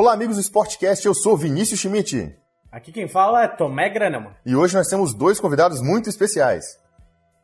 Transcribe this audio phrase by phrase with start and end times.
[0.00, 2.32] Olá, amigos do Sportcast, eu sou Vinícius Schmidt.
[2.70, 4.36] Aqui quem fala é Tomé Granama.
[4.46, 6.64] E hoje nós temos dois convidados muito especiais.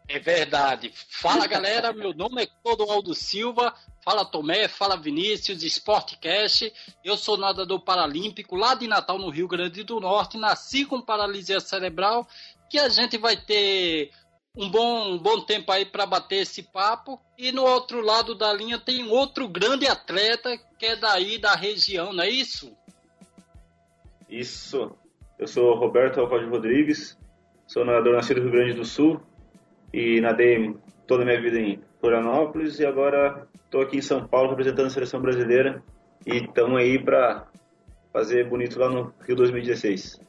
[0.09, 0.93] É verdade.
[1.11, 3.75] Fala galera, meu nome é Clodoaldo Silva.
[4.05, 6.73] Fala Tomé, fala Vinícius, Sportcast.
[7.05, 10.39] Eu sou nadador paralímpico lá de Natal, no Rio Grande do Norte.
[10.39, 12.25] Nasci com paralisia cerebral.
[12.71, 14.13] Que a gente vai ter
[14.57, 17.21] um bom, um bom tempo aí para bater esse papo.
[17.37, 22.13] E no outro lado da linha tem outro grande atleta que é daí da região,
[22.13, 22.77] não é isso?
[24.29, 24.97] Isso.
[25.39, 27.19] Eu sou Roberto Alvalde Rodrigues,
[27.67, 29.21] sou nadador nascido no Rio Grande do Sul
[29.93, 30.77] e nadei
[31.07, 34.91] toda a minha vida em Florianópolis e agora estou aqui em São Paulo representando a
[34.91, 35.83] seleção brasileira
[36.25, 37.47] e estamos aí para
[38.13, 40.21] fazer bonito lá no Rio 2016.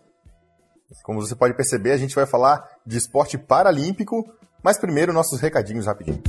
[1.03, 4.23] Como você pode perceber, a gente vai falar de esporte paralímpico,
[4.63, 6.21] mas primeiro nossos recadinhos rapidinho.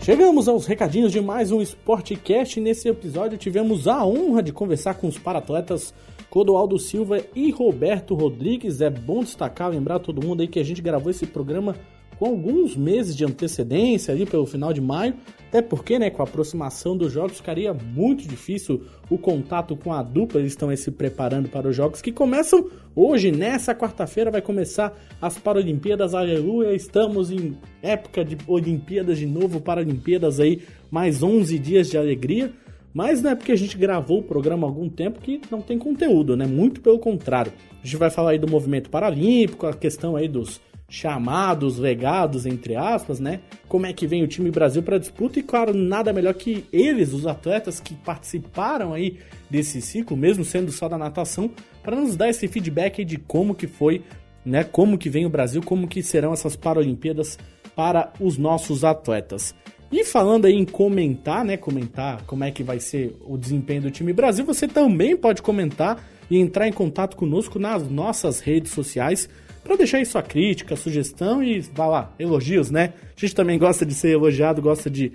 [0.00, 2.60] Chegamos aos recadinhos de mais um Sportcast.
[2.60, 5.94] Nesse episódio tivemos a honra de conversar com os paratletas
[6.28, 8.82] Codoaldo Silva e Roberto Rodrigues.
[8.82, 11.74] É bom destacar, lembrar todo mundo aí que a gente gravou esse programa
[12.18, 15.14] com alguns meses de antecedência ali pelo final de maio,
[15.48, 20.02] até porque, né, com a aproximação dos jogos ficaria muito difícil o contato com a
[20.02, 24.96] dupla, eles estão se preparando para os jogos que começam hoje, nessa quarta-feira vai começar
[25.20, 31.88] as Paralimpíadas, aleluia, estamos em época de Olimpíadas de novo, Paralimpíadas aí, mais 11 dias
[31.88, 32.52] de alegria,
[32.92, 35.76] mas não é porque a gente gravou o programa há algum tempo que não tem
[35.76, 36.46] conteúdo, né?
[36.46, 37.52] Muito pelo contrário.
[37.82, 40.60] A gente vai falar aí do movimento paralímpico, a questão aí dos
[40.94, 43.40] chamados, legados, entre aspas, né?
[43.68, 47.12] Como é que vem o time Brasil para disputa e, claro, nada melhor que eles,
[47.12, 49.18] os atletas que participaram aí
[49.50, 51.50] desse ciclo, mesmo sendo só da natação,
[51.82, 54.02] para nos dar esse feedback de como que foi,
[54.46, 54.62] né?
[54.62, 57.38] Como que vem o Brasil, como que serão essas Paralimpíadas
[57.74, 59.52] para os nossos atletas.
[59.90, 61.56] E falando aí em comentar, né?
[61.56, 66.08] Comentar como é que vai ser o desempenho do time Brasil, você também pode comentar
[66.30, 69.28] e entrar em contato conosco nas nossas redes sociais
[69.64, 72.92] para deixar aí sua crítica, sugestão e vá lá, elogios, né?
[73.16, 75.12] A gente também gosta de ser elogiado, gosta de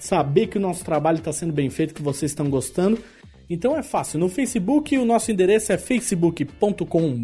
[0.00, 2.98] saber que o nosso trabalho está sendo bem feito, que vocês estão gostando.
[3.48, 4.18] Então é fácil.
[4.18, 7.22] No Facebook, o nosso endereço é facebook.com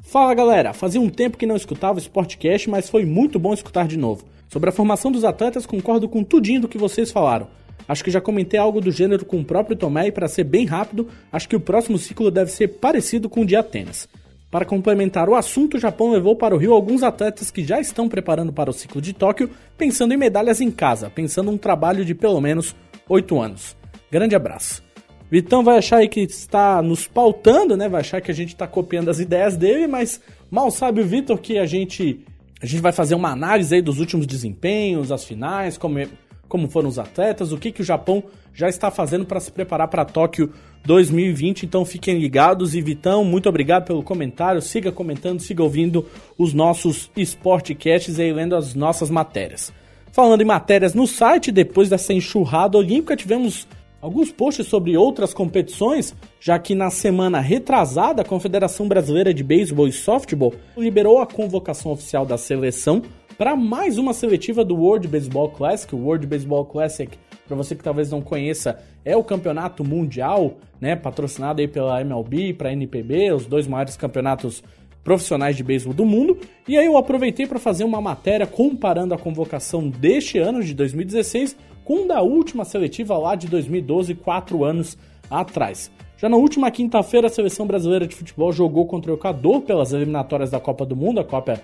[0.03, 3.87] Fala galera, fazia um tempo que não escutava o Sportcast, mas foi muito bom escutar
[3.87, 4.25] de novo.
[4.49, 7.47] Sobre a formação dos atletas, concordo com tudinho do que vocês falaram.
[7.87, 10.65] Acho que já comentei algo do gênero com o próprio Tomé e para ser bem
[10.65, 14.09] rápido, acho que o próximo ciclo deve ser parecido com o de Atenas.
[14.51, 18.09] Para complementar o assunto, o Japão levou para o Rio alguns atletas que já estão
[18.09, 22.15] preparando para o ciclo de Tóquio, pensando em medalhas em casa, pensando um trabalho de
[22.15, 22.75] pelo menos
[23.09, 23.77] 8 anos.
[24.11, 24.83] Grande abraço.
[25.31, 27.89] Vitão vai achar aí que está nos pautando, né?
[27.89, 31.39] Vai achar que a gente está copiando as ideias dele, mas mal sabe o Vitor
[31.39, 32.25] que a gente
[32.61, 36.09] a gente vai fazer uma análise aí dos últimos desempenhos, as finais, como, é,
[36.47, 38.23] como foram os atletas, o que, que o Japão
[38.53, 40.53] já está fazendo para se preparar para Tóquio
[40.85, 41.65] 2020.
[41.65, 44.63] Então fiquem ligados e Vitão, muito obrigado pelo comentário.
[44.63, 46.07] Siga comentando, siga ouvindo
[46.39, 49.73] os nossos Sportcasts e lendo as nossas matérias.
[50.13, 53.67] Falando em matérias no site, depois dessa enxurrada olímpica, tivemos
[54.03, 59.87] alguns posts sobre outras competições, já que na semana retrasada a Confederação Brasileira de Beisebol
[59.87, 63.03] e Softball liberou a convocação oficial da seleção
[63.39, 65.95] para mais uma seletiva do World Baseball Classic.
[65.95, 67.17] O World Baseball Classic,
[67.51, 72.55] para você que talvez não conheça, é o campeonato mundial, né, patrocinado aí pela MLB,
[72.55, 74.63] para NPB, os dois maiores campeonatos
[75.03, 76.39] profissionais de beisebol do mundo.
[76.69, 81.57] E aí eu aproveitei para fazer uma matéria comparando a convocação deste ano de 2016
[81.85, 84.97] com da última seletiva lá de 2012, quatro anos
[85.29, 85.91] atrás.
[86.17, 90.53] Já na última quinta-feira, a seleção brasileira de futebol jogou contra o Equador pelas eliminatórias
[90.53, 91.61] da Copa do Mundo, a Copa,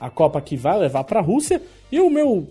[0.00, 1.60] a Copa que vai levar para a Rússia.
[1.92, 2.48] E o meu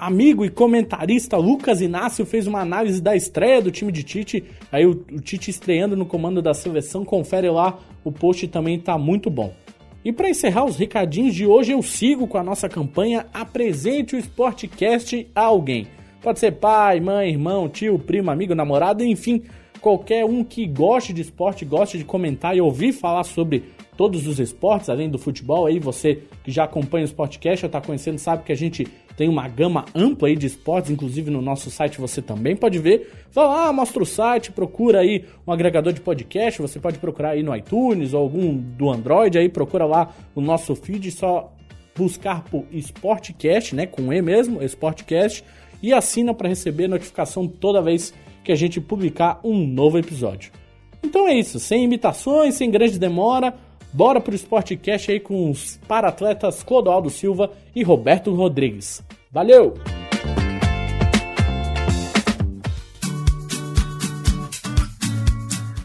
[0.00, 4.42] amigo e comentarista Lucas Inácio fez uma análise da estreia do time de Tite.
[4.72, 8.96] Aí o, o Tite estreando no comando da seleção, confere lá, o post também tá
[8.96, 9.52] muito bom.
[10.02, 14.18] E para encerrar os recadinhos de hoje, eu sigo com a nossa campanha Apresente o
[14.18, 15.86] Sportcast a alguém.
[16.22, 19.42] Pode ser pai, mãe, irmão, tio, primo, amigo, namorado, enfim,
[19.82, 23.64] qualquer um que goste de esporte, goste de comentar e ouvir falar sobre
[24.00, 27.82] todos os esportes, além do futebol, aí você que já acompanha o Sportcast ou está
[27.82, 28.88] conhecendo sabe que a gente
[29.20, 33.12] tem uma gama ampla aí de esportes, inclusive no nosso site você também pode ver.
[33.30, 37.42] Vai lá, mostra o site, procura aí um agregador de podcast, você pode procurar aí
[37.42, 41.52] no iTunes ou algum do Android, aí procura lá o nosso feed, só
[41.94, 45.44] buscar por Sportcast, né, com E mesmo, Sportcast,
[45.82, 50.50] e assina para receber notificação toda vez que a gente publicar um novo episódio.
[51.04, 53.52] Então é isso, sem imitações, sem grande demora,
[53.92, 59.02] Bora pro Sportcast aí com os paratletas Clodoaldo Silva e Roberto Rodrigues.
[59.32, 59.74] Valeu!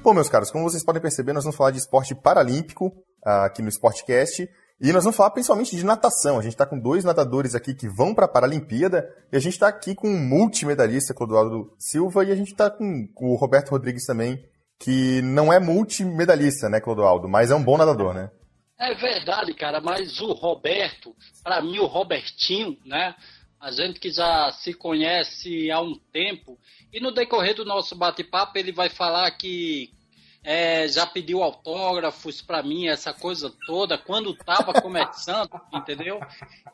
[0.04, 2.90] Bom, meus caros, como vocês podem perceber, nós vamos falar de esporte paralímpico
[3.25, 4.48] uh, aqui no Sportcast.
[4.80, 6.38] E nós vamos falar principalmente de natação.
[6.38, 9.10] A gente está com dois nadadores aqui que vão para a Paralimpíada.
[9.31, 13.08] E a gente está aqui com um multimedalista, Clodoaldo Silva, e a gente está com
[13.19, 14.46] o Roberto Rodrigues também,
[14.80, 18.30] que não é multimedalista, né, Clodoaldo, mas é um bom nadador, né?
[18.77, 23.16] É verdade, cara, mas o Roberto, para mim o Robertinho, né,
[23.60, 26.60] a gente que já se conhece há um tempo,
[26.92, 29.95] e no decorrer do nosso bate-papo ele vai falar que
[30.46, 36.20] é, já pediu autógrafos para mim, essa coisa toda, quando estava começando, entendeu?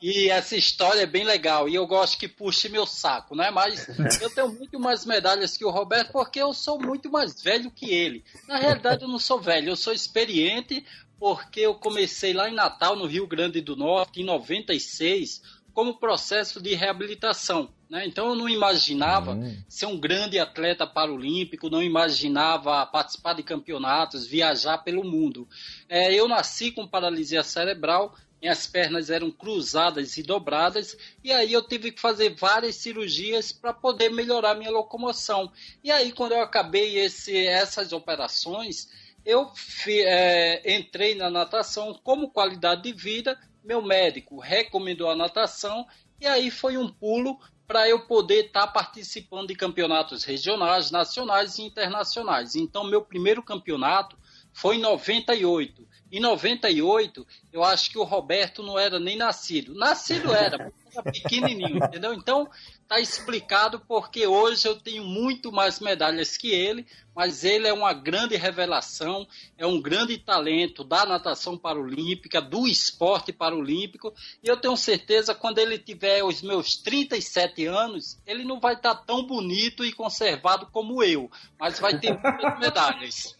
[0.02, 1.70] E essa história é bem legal.
[1.70, 3.50] E eu gosto que puxe meu saco, né?
[3.50, 3.88] Mas
[4.22, 7.90] eu tenho muito mais medalhas que o Roberto porque eu sou muito mais velho que
[7.90, 8.26] ele.
[8.46, 10.86] Na realidade, eu não sou velho, eu sou experiente
[11.18, 15.42] porque eu comecei lá em Natal, no Rio Grande do Norte, em 96
[15.74, 17.74] como processo de reabilitação.
[17.92, 18.06] Né?
[18.08, 19.54] Então eu não imaginava uhum.
[19.68, 25.46] ser um grande atleta paralímpico, não imaginava participar de campeonatos, viajar pelo mundo.
[25.90, 31.62] É, eu nasci com paralisia cerebral, minhas pernas eram cruzadas e dobradas, e aí eu
[31.62, 35.52] tive que fazer várias cirurgias para poder melhorar minha locomoção.
[35.84, 38.88] E aí, quando eu acabei esse, essas operações,
[39.26, 45.86] eu fi, é, entrei na natação como qualidade de vida meu médico recomendou a natação
[46.20, 47.40] e aí foi um pulo
[47.72, 52.54] para eu poder estar tá participando de campeonatos regionais, nacionais e internacionais.
[52.54, 54.18] Então, meu primeiro campeonato
[54.52, 55.88] foi em 98.
[56.12, 59.74] Em 98, eu acho que o Roberto não era nem nascido.
[59.74, 62.14] Nascido era, era pequenininho, entendeu?
[62.14, 62.50] Então,
[62.92, 66.86] tá explicado porque hoje eu tenho muito mais medalhas que ele,
[67.16, 69.26] mas ele é uma grande revelação,
[69.58, 75.60] é um grande talento da natação paralímpica, do esporte paralímpico, e eu tenho certeza quando
[75.60, 80.68] ele tiver os meus 37 anos, ele não vai estar tá tão bonito e conservado
[80.70, 83.38] como eu, mas vai ter muitas medalhas.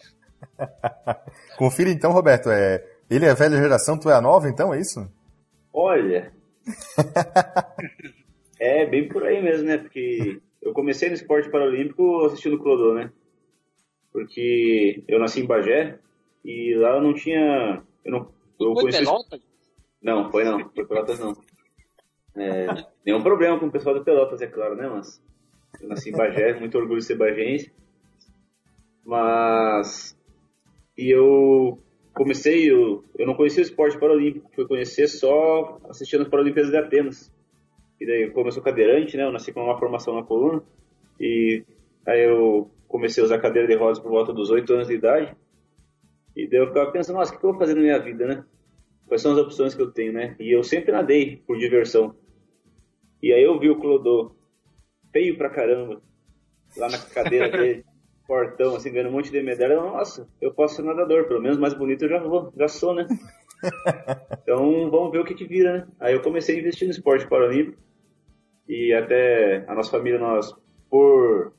[1.58, 2.50] Confira então, Roberto.
[2.50, 5.12] É, ele é a velha geração, tu é a nova, então, é isso?
[5.74, 6.32] Olha.
[8.62, 9.80] é bem por aí mesmo, né?
[9.80, 13.12] Porque eu comecei no esporte paralímpico assistindo o Clodô, né?
[14.14, 15.98] Porque eu nasci em Bagé
[16.46, 17.82] e lá eu não tinha.
[18.06, 18.20] Eu não,
[18.60, 19.00] eu foi conheci...
[19.00, 19.42] Pelotas?
[20.02, 20.70] Não, foi não.
[20.70, 21.36] Foi Pelotas não.
[22.36, 22.68] É,
[23.04, 24.88] nenhum problema com o pessoal do Pelotas, é claro, né?
[24.88, 25.22] Mas
[25.82, 27.72] eu nasci em Bagé, muito orgulho de ser bagense.
[29.04, 30.16] Mas
[31.02, 31.80] e eu
[32.14, 36.78] comecei, eu, eu não conhecia o esporte paralímpico, fui conhecer só assistindo as Paralimpíadas de
[36.78, 37.32] Atenas.
[38.02, 40.64] E daí, como eu sou cadeirante, né, eu nasci com uma formação na coluna,
[41.20, 41.64] e
[42.04, 45.36] aí eu comecei a usar cadeira de rodas por volta dos 8 anos de idade,
[46.36, 48.44] e daí eu ficava pensando, nossa, o que eu vou fazer na minha vida, né?
[49.06, 50.36] Quais são as opções que eu tenho, né?
[50.40, 52.16] E eu sempre nadei por diversão.
[53.22, 54.36] E aí eu vi o Clodô,
[55.14, 56.02] feio pra caramba,
[56.76, 57.86] lá na cadeira dele
[58.26, 61.76] fortão, assim, ganhando um monte de medalha, nossa, eu posso ser nadador, pelo menos mais
[61.76, 63.06] bonito eu já vou, já sou, né?
[64.42, 65.88] então vamos ver o que que vira, né?
[66.00, 67.91] Aí eu comecei a investir no esporte paralímpico
[68.72, 70.56] e até a nossa família, nós,
[70.90, 71.52] por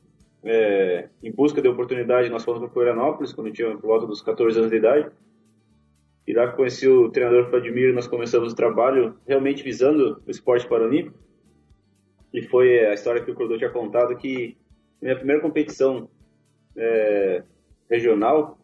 [0.43, 4.57] é, em busca de oportunidade, nós fomos para Florianópolis, quando tinha por volta dos 14
[4.57, 5.11] anos de idade.
[6.25, 11.15] E lá conheci o treinador Vladimir, nós começamos o trabalho realmente visando o esporte paralímpico.
[12.33, 14.57] E foi a história que o Crodô tinha contado que
[14.99, 16.09] minha primeira competição
[16.75, 17.43] é,
[17.87, 18.57] regional,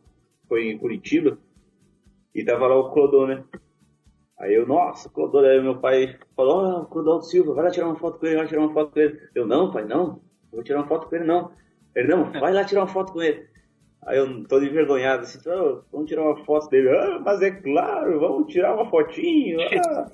[0.48, 1.38] foi em Curitiba,
[2.34, 3.44] e tava lá o Clodô, né?
[4.40, 7.88] Aí eu, nossa, Clodô, aí meu pai falou, ó, oh, Clodô Silva, vai lá tirar
[7.88, 9.20] uma foto com ele, vai tirar uma foto com ele.
[9.36, 10.22] Eu, não, pai, não, não
[10.54, 11.52] vou tirar uma foto com ele, não.
[11.94, 13.46] Ele, não, vai lá tirar uma foto com ele.
[14.06, 16.90] Aí eu todo envergonhado, assim, oh, vamos tirar uma foto dele.
[16.90, 19.60] Ah, mas é claro, vamos tirar uma fotinho.
[19.90, 20.10] Ah.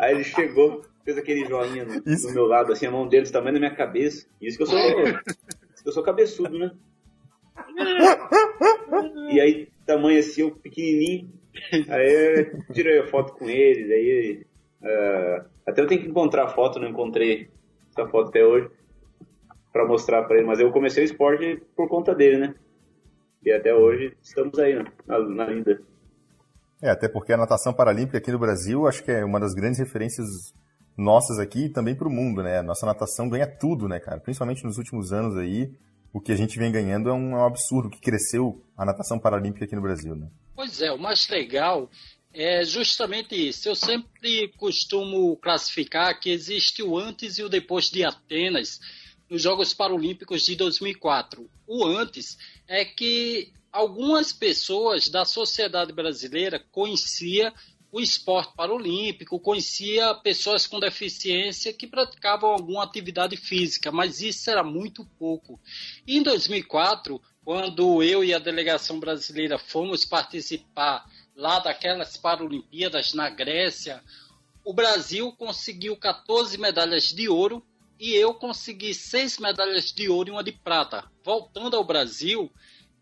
[0.00, 3.54] Aí ele chegou, fez aquele joinha no, do meu lado, assim, a mão dele tamanho
[3.54, 4.28] da minha cabeça.
[4.40, 6.70] Isso que eu sou, isso que eu sou cabeçudo, né?
[9.32, 11.37] e aí, tamanho assim, eu pequenininho.
[11.88, 14.46] Aí eu tirei a foto com ele, daí.
[14.80, 17.50] Uh, até eu tenho que encontrar a foto, não encontrei
[17.90, 18.70] essa foto até hoje
[19.72, 20.46] para mostrar para ele.
[20.46, 22.54] Mas eu comecei o esporte por conta dele, né?
[23.44, 25.80] E até hoje estamos aí na, na lida.
[26.82, 29.80] É, até porque a natação paralímpica aqui no Brasil, acho que é uma das grandes
[29.80, 30.26] referências
[30.96, 32.58] nossas aqui e também para o mundo, né?
[32.58, 34.20] A nossa natação ganha tudo, né, cara?
[34.20, 35.72] Principalmente nos últimos anos aí,
[36.12, 39.18] o que a gente vem ganhando é um, é um absurdo que cresceu a natação
[39.18, 40.28] paralímpica aqui no Brasil, né?
[40.58, 41.88] Pois é, o mais legal
[42.32, 43.68] é justamente isso.
[43.68, 48.80] Eu sempre costumo classificar que existe o antes e o depois de Atenas
[49.30, 51.48] nos Jogos Paralímpicos de 2004.
[51.64, 52.36] O antes
[52.66, 57.54] é que algumas pessoas da sociedade brasileira conhecia
[57.90, 64.62] o esporte paralímpico, conhecia pessoas com deficiência que praticavam alguma atividade física, mas isso era
[64.62, 65.58] muito pouco.
[66.06, 73.30] E em 2004, quando eu e a delegação brasileira fomos participar lá daquelas Paralimpíadas na
[73.30, 74.02] Grécia,
[74.62, 77.64] o Brasil conseguiu 14 medalhas de ouro
[77.98, 81.10] e eu consegui seis medalhas de ouro e uma de prata.
[81.24, 82.52] Voltando ao Brasil,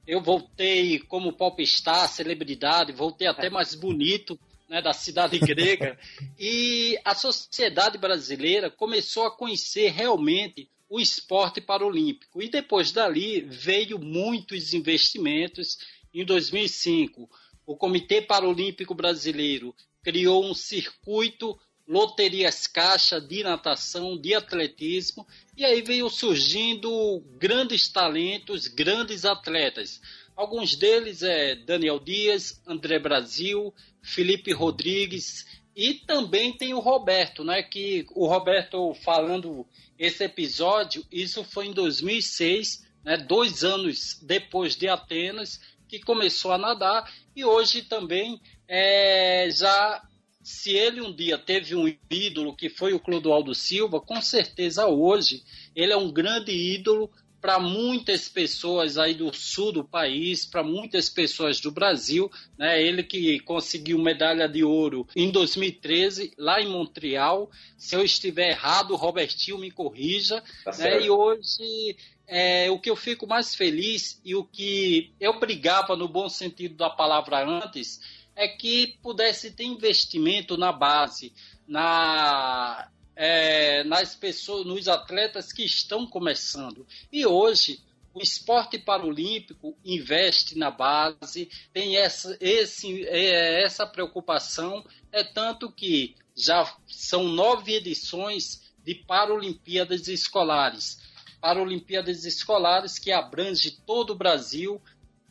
[0.06, 4.38] eu voltei como popstar, celebridade, voltei até mais bonito
[4.68, 5.98] né, da cidade grega.
[6.38, 12.42] e a sociedade brasileira começou a conhecer realmente o esporte paralímpico.
[12.42, 15.78] E depois dali veio muitos investimentos.
[16.12, 17.28] Em 2005,
[17.66, 25.82] o Comitê Paralímpico Brasileiro criou um circuito loterias caixa de natação, de atletismo, e aí
[25.82, 30.00] veio surgindo grandes talentos, grandes atletas.
[30.36, 37.62] Alguns deles é Daniel Dias, André Brasil, Felipe Rodrigues e também tem o Roberto, né?
[37.62, 39.66] Que o Roberto falando
[39.98, 43.16] esse episódio, isso foi em 2006, né?
[43.16, 48.38] Dois anos depois de Atenas, que começou a nadar e hoje também
[48.68, 50.02] é, já
[50.42, 55.42] se ele um dia teve um ídolo que foi o Clodoaldo Silva, com certeza hoje
[55.74, 57.10] ele é um grande ídolo
[57.46, 62.82] para muitas pessoas aí do sul do país, para muitas pessoas do Brasil, né?
[62.82, 67.48] Ele que conseguiu medalha de ouro em 2013 lá em Montreal.
[67.78, 70.42] Se eu estiver errado, Robertinho me corrija.
[70.64, 71.02] Tá né?
[71.02, 76.08] E hoje é, o que eu fico mais feliz e o que eu brigava no
[76.08, 78.00] bom sentido da palavra antes
[78.34, 81.32] é que pudesse ter investimento na base,
[81.64, 86.86] na, é, nas pessoas, nos atletas que estão começando.
[87.10, 87.80] E hoje
[88.12, 96.14] o esporte paralímpico investe na base, tem essa, esse, é, essa preocupação, é tanto que
[96.34, 100.98] já são nove edições de Paralimpíadas Escolares.
[101.40, 104.80] Paralimpíadas Escolares que abrange todo o Brasil,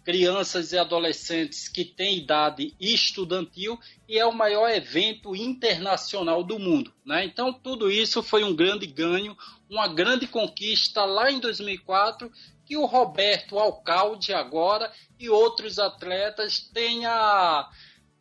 [0.05, 6.93] crianças e adolescentes que têm idade estudantil e é o maior evento internacional do mundo.
[7.03, 7.25] Né?
[7.25, 9.35] Então, tudo isso foi um grande ganho,
[9.67, 12.31] uma grande conquista lá em 2004
[12.63, 17.67] que o Roberto Alcalde agora e outros atletas tenha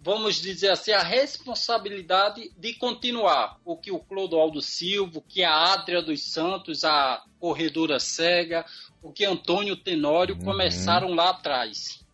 [0.04, 6.02] vamos dizer assim, a responsabilidade de continuar o que o Clodoaldo Silva, que a Adria
[6.02, 8.66] dos Santos, a corredora cega,
[9.02, 10.44] o que Antônio Tenório uhum.
[10.44, 12.04] começaram lá atrás.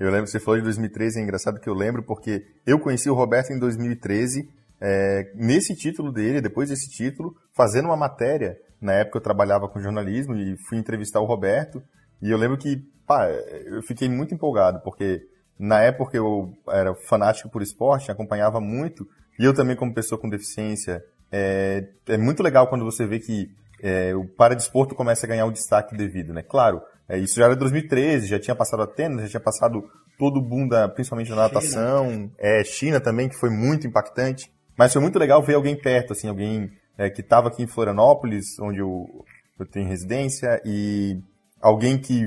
[0.00, 3.14] Eu lembro, você falou de 2013, é engraçado que eu lembro, porque eu conheci o
[3.14, 4.48] Roberto em 2013,
[4.80, 8.56] é, nesse título dele, depois desse título, fazendo uma matéria.
[8.80, 11.82] Na época eu trabalhava com jornalismo e fui entrevistar o Roberto,
[12.22, 15.20] e eu lembro que, pá, eu fiquei muito empolgado, porque
[15.58, 19.06] na época eu era fanático por esporte, acompanhava muito,
[19.38, 23.50] e eu também como pessoa com deficiência, é, é muito legal quando você vê que
[23.82, 26.42] é, o paradesporto começa a ganhar o destaque devido, né?
[26.42, 29.82] Claro, é, isso já era 2013, já tinha passado Atenas, já tinha passado
[30.18, 32.30] todo o boom, da, principalmente da natação, China.
[32.38, 36.28] É, China também, que foi muito impactante, mas foi muito legal ver alguém perto, assim,
[36.28, 39.24] alguém é, que estava aqui em Florianópolis, onde eu,
[39.58, 41.18] eu tenho residência, e
[41.62, 42.26] alguém que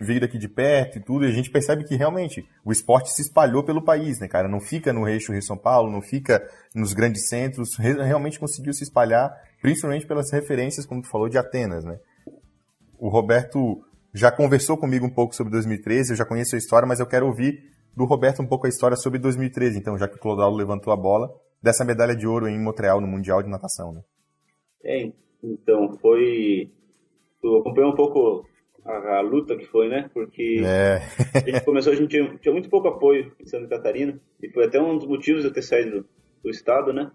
[0.00, 3.20] veio daqui de perto e tudo, e a gente percebe que realmente o esporte se
[3.20, 4.48] espalhou pelo país, né, cara?
[4.48, 9.34] Não fica no eixo Rio-São Paulo, não fica nos grandes centros, realmente conseguiu se espalhar,
[9.60, 11.98] principalmente pelas referências, como tu falou, de Atenas, né?
[12.96, 13.82] O Roberto
[14.14, 17.26] já conversou comigo um pouco sobre 2013, eu já conheço a história, mas eu quero
[17.26, 20.92] ouvir do Roberto um pouco a história sobre 2013, então, já que o Clodoaldo levantou
[20.92, 21.28] a bola,
[21.60, 24.02] dessa medalha de ouro em Montreal no Mundial de Natação, né?
[24.84, 25.10] É,
[25.42, 26.70] então, foi...
[27.42, 28.46] Tu acompanhou um pouco
[28.86, 30.08] a, a, luta que foi, né?
[30.14, 31.00] Porque é.
[31.34, 34.64] a gente começou, a gente tinha, tinha, muito pouco apoio em Santa Catarina, e foi
[34.64, 36.08] até um dos motivos de eu ter saído do,
[36.44, 37.10] do estado, né?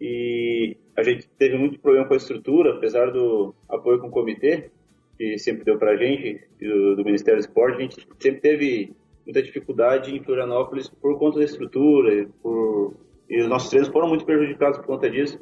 [0.00, 4.70] E a gente teve muito problema com a estrutura, apesar do apoio com o comitê,
[5.16, 9.42] que sempre deu pra gente, do, do Ministério do Esporte, a gente sempre teve muita
[9.42, 12.94] dificuldade em Florianópolis por conta da estrutura, por...
[13.28, 15.40] e os nossos treinos foram muito prejudicados por conta disso.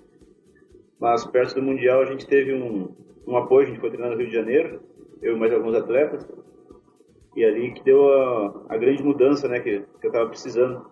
[0.99, 2.89] Mas perto do Mundial a gente teve um,
[3.27, 4.81] um apoio, a gente foi treinar no Rio de Janeiro,
[5.25, 6.29] eu e mais alguns atletas,
[7.35, 10.87] e ali que deu a, a grande mudança né, que, que eu estava precisando.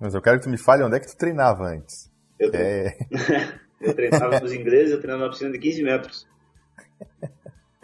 [0.00, 2.10] Mas eu quero que tu me fale onde é que tu treinava antes.
[2.38, 2.96] Eu, é...
[3.82, 6.28] eu treinava nos ingleses, eu treinava na piscina de 15 metros.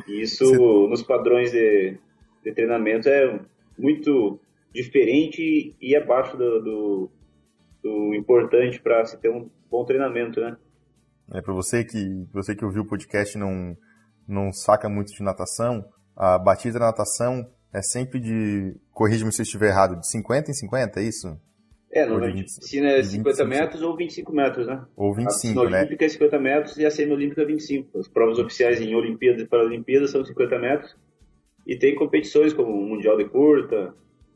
[0.06, 0.88] E isso, Você...
[0.88, 1.98] nos padrões de,
[2.44, 3.40] de treinamento, é
[3.76, 4.38] muito
[4.72, 7.10] diferente e abaixo do, do,
[7.82, 10.56] do importante para se ter um bom treinamento, né?
[11.32, 13.76] É, para você que você que ouviu o podcast não
[14.26, 15.84] não saca muito de natação,
[16.16, 20.54] a batida da natação é sempre de, corrija-me se eu estiver errado, de 50 em
[20.54, 21.36] 50, é isso?
[21.94, 24.84] É, no piscina é 50 metros ou 25 metros, né?
[24.96, 25.76] Ou 25, a né?
[25.76, 27.98] A olímpica é 50 metros e a semi-olímpica é 25.
[28.00, 30.96] As provas oficiais em Olimpíadas e Paralimpíadas são 50 metros.
[31.64, 33.94] E tem competições como o Mundial de Curta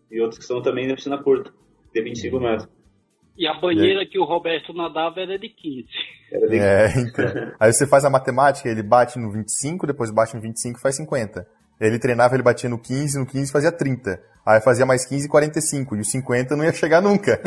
[0.08, 1.52] e outras que são também na piscina curta,
[1.92, 2.42] de 25 uhum.
[2.42, 2.68] metros.
[3.38, 4.04] E a banheira é.
[4.06, 5.86] que o Roberto nadava era de 15.
[6.32, 6.64] Era de 15.
[6.64, 7.52] É, então.
[7.60, 10.96] Aí você faz a matemática, ele bate no 25, depois bate no 25 e faz
[10.96, 11.46] 50.
[11.80, 14.20] Ele treinava, ele batia no 15, no 15 fazia 30.
[14.44, 15.94] Aí fazia mais 15 e 45.
[15.94, 17.40] E o 50 não ia chegar nunca.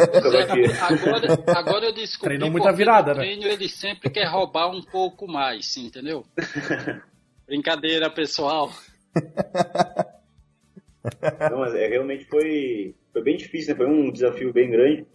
[0.82, 3.20] agora, agora eu descobri Treinou muita virada, né?
[3.20, 6.24] treino ele sempre quer roubar um pouco mais, entendeu?
[7.46, 8.72] Brincadeira, pessoal.
[11.52, 13.78] Não, mas é, realmente foi, foi bem difícil, né?
[13.78, 15.06] Foi um desafio bem grande.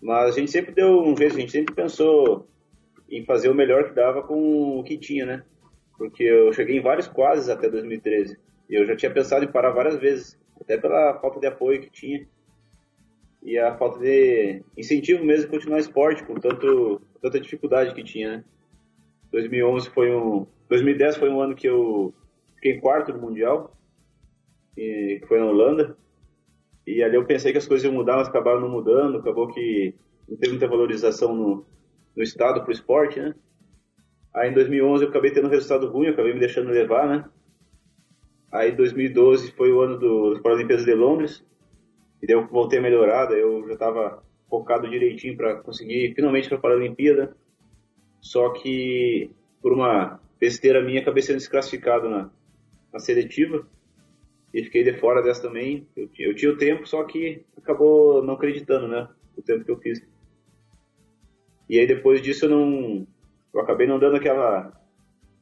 [0.00, 2.46] Mas a gente sempre deu um jeito, a gente sempre pensou
[3.08, 5.44] em fazer o melhor que dava com o que tinha, né?
[5.96, 8.38] porque eu cheguei em vários quases até 2013.
[8.68, 11.90] E eu já tinha pensado em parar várias vezes, até pela falta de apoio que
[11.90, 12.26] tinha.
[13.42, 18.44] E a falta de incentivo mesmo continuar esporte, com tanto, tanta dificuldade que tinha, né?
[19.30, 20.46] 2011 foi um...
[20.68, 22.12] 2010 foi um ano que eu
[22.56, 23.76] fiquei em quarto no Mundial,
[24.76, 25.96] e, que foi na Holanda.
[26.86, 29.18] E ali eu pensei que as coisas iam mudar, mas acabaram não mudando.
[29.18, 29.94] Acabou que
[30.28, 31.66] não teve muita valorização no,
[32.16, 33.34] no estado para o esporte, né?
[34.34, 37.24] Aí em 2011 eu acabei tendo um resultado ruim, acabei me deixando levar, né?
[38.52, 41.44] Aí 2012 foi o ano dos Paralimpíadas de Londres,
[42.22, 46.48] e daí eu voltei a melhorar, daí eu já estava focado direitinho para conseguir finalmente
[46.48, 47.36] para a Paralimpíada.
[48.20, 52.30] Só que por uma besteira minha acabei sendo desclassificado na,
[52.92, 53.66] na seletiva
[54.56, 55.86] e fiquei de fora dessa também.
[55.94, 59.06] Eu, eu tinha o tempo, só que acabou não acreditando, né?
[59.36, 60.00] O tempo que eu fiz.
[61.68, 63.06] E aí depois disso eu não
[63.52, 64.72] eu acabei não dando aquela.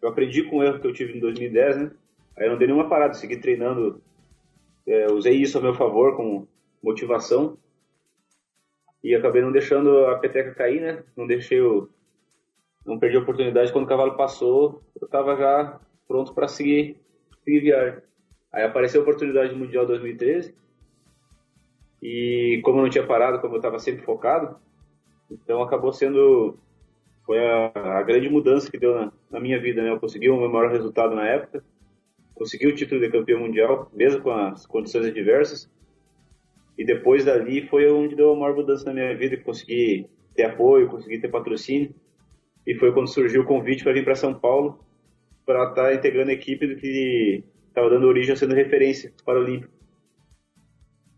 [0.02, 1.90] Eu aprendi com o erro que eu tive em 2010, né?
[2.36, 4.02] Aí eu não dei nenhuma parada, segui treinando.
[4.84, 6.48] É, usei isso a meu favor como
[6.82, 7.56] motivação.
[9.02, 11.04] E acabei não deixando a peteca cair, né?
[11.16, 11.88] Não deixei o.
[12.84, 13.72] Não perdi a oportunidade.
[13.72, 17.00] Quando o cavalo passou, eu estava já pronto para seguir,
[17.44, 18.02] seguir viagem.
[18.54, 20.54] Aí apareceu a oportunidade Mundial 2013.
[22.00, 24.56] E como eu não tinha parado, como eu estava sempre focado,
[25.28, 26.56] então acabou sendo
[27.26, 29.90] foi a, a grande mudança que deu na, na, minha vida, né?
[29.90, 31.64] Eu consegui o meu maior resultado na época,
[32.34, 35.68] consegui o título de campeão mundial, mesmo com as condições adversas.
[36.78, 40.88] E depois dali foi onde deu a maior mudança na minha vida, consegui ter apoio,
[40.88, 41.92] consegui ter patrocínio.
[42.66, 44.78] E foi quando surgiu o convite para vir para São Paulo
[45.44, 47.42] para estar tá integrando a equipe do que
[47.74, 49.72] estava dando origem a sendo referência para o Olímpico.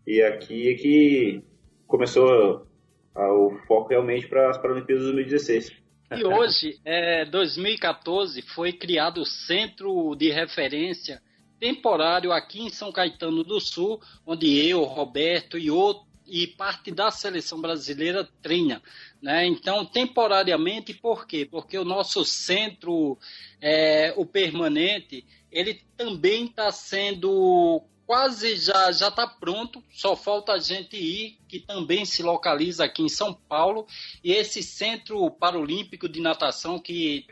[0.07, 1.43] E aqui é que
[1.85, 2.67] começou
[3.15, 5.71] o foco realmente para as Paralimpíadas de 2016.
[6.17, 11.21] E hoje, é, 2014, foi criado o Centro de Referência
[11.59, 17.09] Temporário aqui em São Caetano do Sul, onde eu, Roberto e outro, e parte da
[17.09, 18.81] seleção brasileira treina.
[19.21, 19.47] Né?
[19.47, 21.47] Então, temporariamente, por quê?
[21.49, 23.17] Porque o nosso centro,
[23.59, 30.59] é, o permanente, ele também está sendo quase já já está pronto, só falta a
[30.59, 33.85] gente ir, que também se localiza aqui em São Paulo,
[34.23, 37.25] e esse centro paralímpico de natação que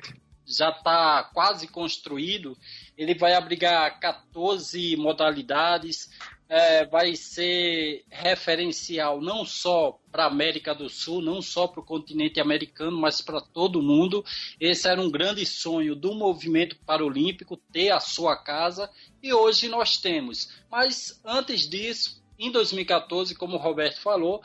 [0.45, 2.58] já está quase construído,
[2.97, 6.10] ele vai abrigar 14 modalidades,
[6.47, 11.86] é, vai ser referencial não só para a América do Sul, não só para o
[11.86, 14.23] continente americano, mas para todo mundo.
[14.60, 18.89] Esse era um grande sonho do movimento paralímpico, ter a sua casa,
[19.21, 20.49] e hoje nós temos.
[20.69, 24.41] Mas antes disso, em 2014, como o Roberto falou,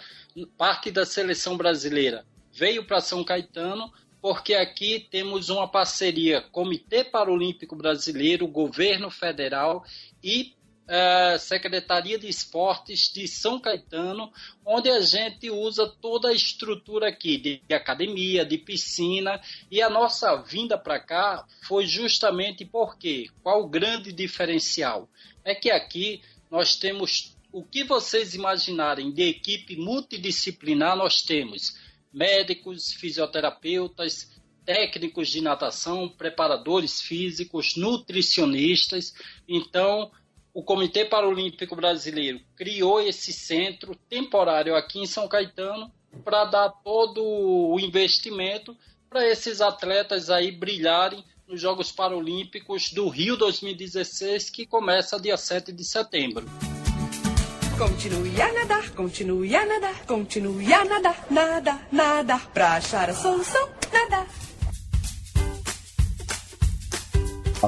[0.56, 7.74] parte da seleção brasileira veio para São Caetano, porque aqui temos uma parceria Comitê Paralímpico
[7.74, 9.84] Brasileiro, Governo Federal
[10.22, 10.54] e
[10.90, 14.32] uh, Secretaria de Esportes de São Caetano,
[14.64, 20.36] onde a gente usa toda a estrutura aqui de academia, de piscina, e a nossa
[20.36, 25.08] vinda para cá foi justamente porque qual o grande diferencial?
[25.44, 31.74] É que aqui nós temos o que vocês imaginarem de equipe multidisciplinar, nós temos
[32.12, 39.14] médicos, fisioterapeutas, técnicos de natação, preparadores físicos, nutricionistas.
[39.48, 40.10] Então,
[40.52, 45.92] o Comitê Paralímpico Brasileiro criou esse centro temporário aqui em São Caetano
[46.24, 48.76] para dar todo o investimento
[49.08, 55.72] para esses atletas aí brilharem nos Jogos Paralímpicos do Rio 2016, que começa dia 7
[55.72, 56.46] de setembro.
[57.80, 63.70] Continue a nadar, continue a nadar, continue a nadar, nada, nada, para achar a solução,
[63.90, 64.26] nada.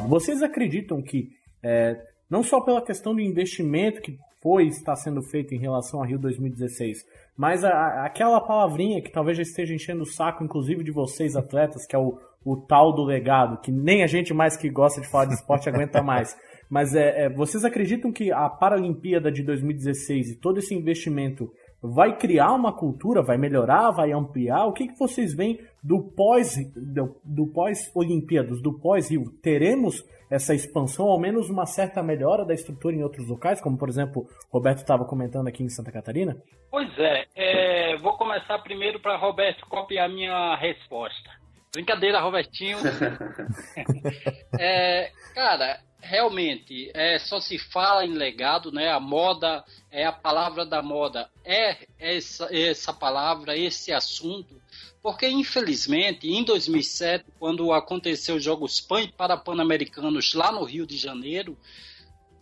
[0.07, 1.31] Vocês acreditam que,
[1.65, 1.97] é,
[2.29, 6.19] não só pela questão do investimento que foi está sendo feito em relação ao Rio
[6.19, 6.99] 2016,
[7.35, 11.37] mas a, a, aquela palavrinha que talvez já esteja enchendo o saco, inclusive de vocês,
[11.37, 15.01] atletas, que é o, o tal do legado, que nem a gente mais que gosta
[15.01, 16.37] de falar de esporte aguenta mais.
[16.73, 22.17] Mas é, é, vocês acreditam que a Paralimpíada de 2016 e todo esse investimento vai
[22.17, 24.65] criar uma cultura, vai melhorar, vai ampliar?
[24.65, 29.25] O que, que vocês veem do pós do, do pós Olimpíadas, do pós Rio?
[29.43, 33.91] Teremos essa expansão, ao menos uma certa melhora da estrutura em outros locais, como por
[33.91, 36.39] exemplo Roberto estava comentando aqui em Santa Catarina?
[36.71, 41.42] Pois é, é vou começar primeiro para Roberto copiar minha resposta.
[41.73, 42.79] Brincadeira, Robertinho.
[44.61, 48.91] é, cara, realmente é, só se fala em legado, né?
[48.91, 54.61] A moda é a palavra da moda, é essa, essa palavra, esse assunto,
[55.03, 60.99] porque infelizmente em 2007, quando aconteceu os Jogos Pan para Pan-Americanos lá no Rio de
[60.99, 61.57] Janeiro,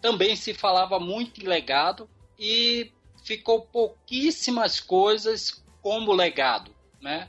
[0.01, 2.91] também se falava muito em legado e
[3.23, 7.29] ficou pouquíssimas coisas como legado, né?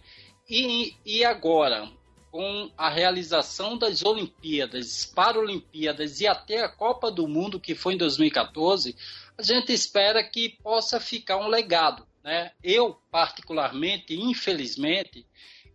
[0.53, 1.89] E, e agora,
[2.29, 7.97] com a realização das Olimpíadas, Paralimpíadas e até a Copa do Mundo, que foi em
[7.97, 8.93] 2014,
[9.37, 12.05] a gente espera que possa ficar um legado.
[12.21, 12.51] Né?
[12.61, 15.25] Eu, particularmente, infelizmente,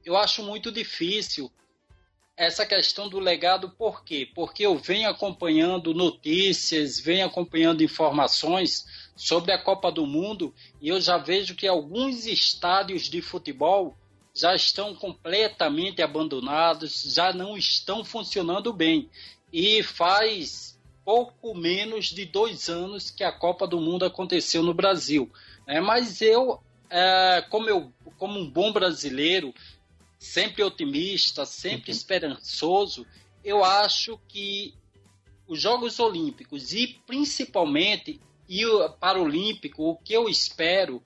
[0.04, 1.50] eu acho muito difícil
[2.36, 4.28] essa questão do legado, por quê?
[4.34, 8.84] Porque eu venho acompanhando notícias, venho acompanhando informações
[9.16, 13.96] sobre a Copa do Mundo e eu já vejo que alguns estádios de futebol
[14.36, 19.08] já estão completamente abandonados, já não estão funcionando bem.
[19.50, 25.30] E faz pouco menos de dois anos que a Copa do Mundo aconteceu no Brasil.
[25.66, 25.80] Né?
[25.80, 29.54] Mas eu, é, como eu, como um bom brasileiro,
[30.18, 31.96] sempre otimista, sempre uhum.
[31.96, 33.06] esperançoso,
[33.42, 34.74] eu acho que
[35.48, 41.02] os Jogos Olímpicos e principalmente e o Paralímpico, o que eu espero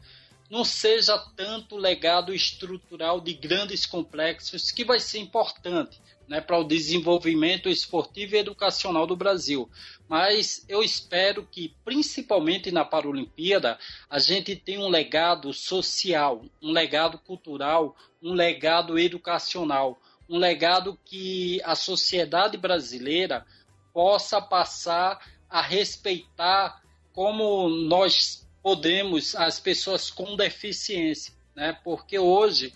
[0.51, 6.65] não seja tanto legado estrutural de grandes complexos, que vai ser importante né, para o
[6.65, 9.71] desenvolvimento esportivo e educacional do Brasil.
[10.09, 17.17] Mas eu espero que, principalmente na Paralimpíada, a gente tenha um legado social, um legado
[17.19, 23.47] cultural, um legado educacional, um legado que a sociedade brasileira
[23.93, 26.83] possa passar a respeitar
[27.13, 31.77] como nós podemos as pessoas com deficiência, né?
[31.85, 32.73] Porque hoje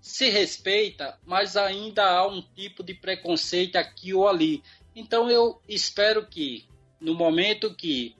[0.00, 4.62] se respeita, mas ainda há um tipo de preconceito aqui ou ali.
[4.94, 6.64] Então eu espero que
[7.00, 8.16] no momento que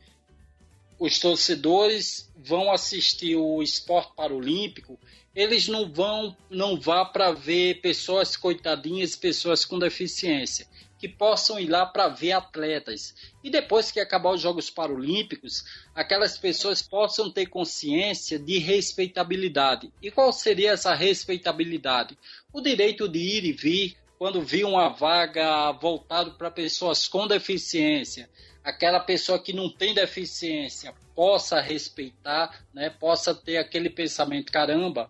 [0.98, 4.98] os torcedores vão assistir o esporte paralímpico,
[5.35, 10.66] eles não vão não vá para ver pessoas coitadinhas, pessoas com deficiência
[10.98, 13.14] que possam ir lá para ver atletas.
[13.42, 19.92] E depois que acabar os Jogos Paralímpicos, aquelas pessoas possam ter consciência de respeitabilidade.
[20.02, 22.18] E qual seria essa respeitabilidade?
[22.52, 28.28] O direito de ir e vir quando vir uma vaga voltada para pessoas com deficiência,
[28.64, 35.08] aquela pessoa que não tem deficiência possa respeitar, né, possa ter aquele pensamento, caramba,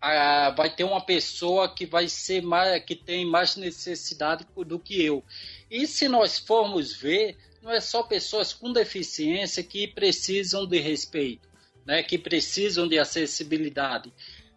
[0.00, 5.02] ah, vai ter uma pessoa que vai ser mais, que tem mais necessidade do que
[5.02, 5.24] eu.
[5.70, 11.48] E se nós formos ver, não é só pessoas com deficiência que precisam de respeito,
[11.84, 14.12] né, que precisam de acessibilidade.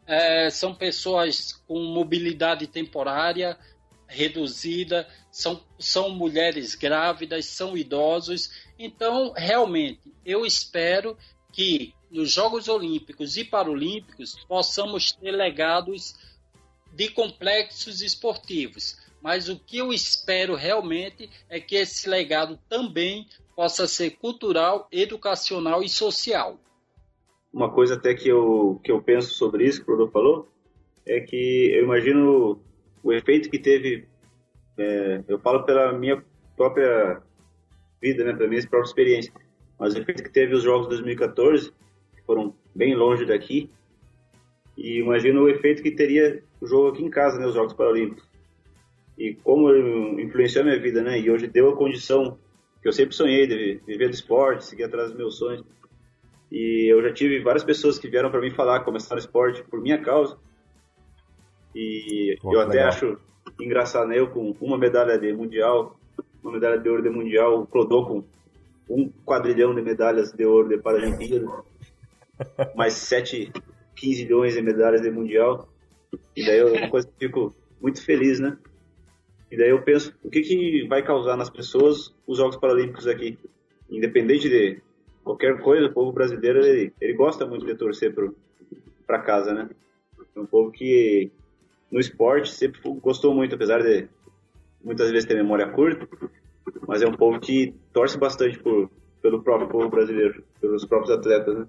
[0.06, 3.58] É, são pessoas com mobilidade temporária
[4.08, 8.52] reduzida, são, são mulheres grávidas, são idosos.
[8.78, 11.18] Então, realmente, eu espero
[11.54, 16.16] que nos Jogos Olímpicos e Paralímpicos possamos ter legados
[16.94, 18.98] de complexos esportivos.
[19.22, 25.84] Mas o que eu espero realmente é que esse legado também possa ser cultural, educacional
[25.84, 26.60] e social.
[27.54, 30.50] Uma coisa até que eu, que eu penso sobre isso que o Rodolfo falou
[31.06, 32.62] é que eu imagino
[33.04, 34.08] o efeito que teve,
[34.78, 36.24] é, eu falo pela minha
[36.56, 37.22] própria
[38.02, 39.34] vida, né, pela minha própria experiência,
[39.78, 41.76] mas o efeito que teve os Jogos de 2014, que
[42.32, 43.70] foram bem longe daqui,
[44.78, 48.24] e imagino o efeito que teria o jogo aqui em casa, né, os Jogos Paralímpicos.
[49.18, 49.70] E como
[50.18, 52.38] influenciou a minha vida, né, e hoje deu a condição
[52.82, 55.66] que eu sempre sonhei de viver do esporte, seguir atrás dos meus sonhos.
[56.50, 60.02] E eu já tive várias pessoas que vieram para mim falar, começaram esporte por minha
[60.02, 60.38] causa.
[61.76, 62.88] E Pô, eu até legal.
[62.88, 63.18] acho
[63.60, 64.18] engraçado, né?
[64.18, 66.00] Eu com uma medalha de mundial,
[66.42, 68.24] uma medalha de ouro de mundial, o Clodô com
[68.90, 71.46] um quadrilhão de medalhas de ouro de Paralimpíada,
[72.76, 73.52] mais 7,
[73.96, 75.68] 15 milhões de medalhas de mundial.
[76.36, 78.58] E daí é uma coisa que eu fico muito feliz, né?
[79.52, 83.38] E daí eu penso, o que, que vai causar nas pessoas os Jogos Paralímpicos aqui?
[83.90, 84.82] Independente de
[85.24, 88.14] qualquer coisa, o povo brasileiro ele, ele gosta muito de torcer
[89.06, 89.70] para casa, né?
[90.34, 91.30] É um povo que
[91.92, 94.08] no esporte sempre gostou muito, apesar de
[94.82, 96.08] muitas vezes ter memória curta,
[96.88, 98.90] mas é um povo que torce bastante por,
[99.22, 101.68] pelo próprio povo brasileiro, pelos próprios atletas, né?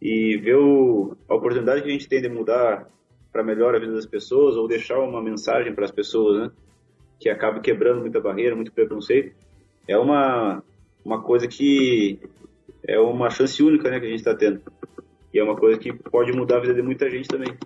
[0.00, 2.88] E ver o, a oportunidade que a gente tem de mudar
[3.32, 6.50] para melhor a vida das pessoas ou deixar uma mensagem para as pessoas, né?
[7.18, 9.34] Que acaba quebrando muita barreira, muito preconceito,
[9.86, 10.62] é uma
[11.04, 12.18] uma coisa que
[12.86, 14.60] é uma chance única, né, que a gente está tendo.
[15.32, 17.56] E é uma coisa que pode mudar a vida de muita gente também,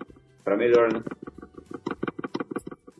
[0.43, 1.01] para melhor, né?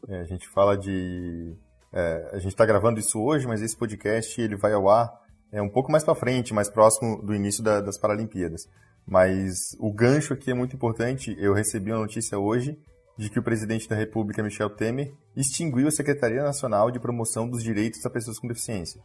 [0.08, 1.56] É, a gente fala de.
[1.94, 5.62] É, a gente está gravando isso hoje, mas esse podcast ele vai ao ar é
[5.62, 8.68] um pouco mais para frente, mais próximo do início da, das Paralimpíadas.
[9.08, 11.36] Mas o gancho aqui é muito importante.
[11.40, 12.78] Eu recebi uma notícia hoje
[13.18, 17.64] de que o presidente da República, Michel Temer, extinguiu a Secretaria Nacional de Promoção dos
[17.64, 19.02] Direitos das Pessoas com Deficiência.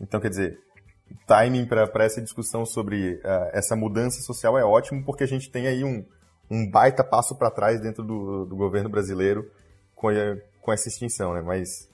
[0.00, 0.58] Então, quer dizer,
[1.26, 5.66] timing para essa discussão sobre uh, essa mudança social é ótimo, porque a gente tem
[5.66, 6.04] aí um,
[6.50, 9.50] um baita passo para trás dentro do, do, governo brasileiro
[9.94, 11.40] com, a, com essa extinção, né?
[11.40, 11.88] Mas,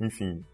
[0.00, 0.44] enfim,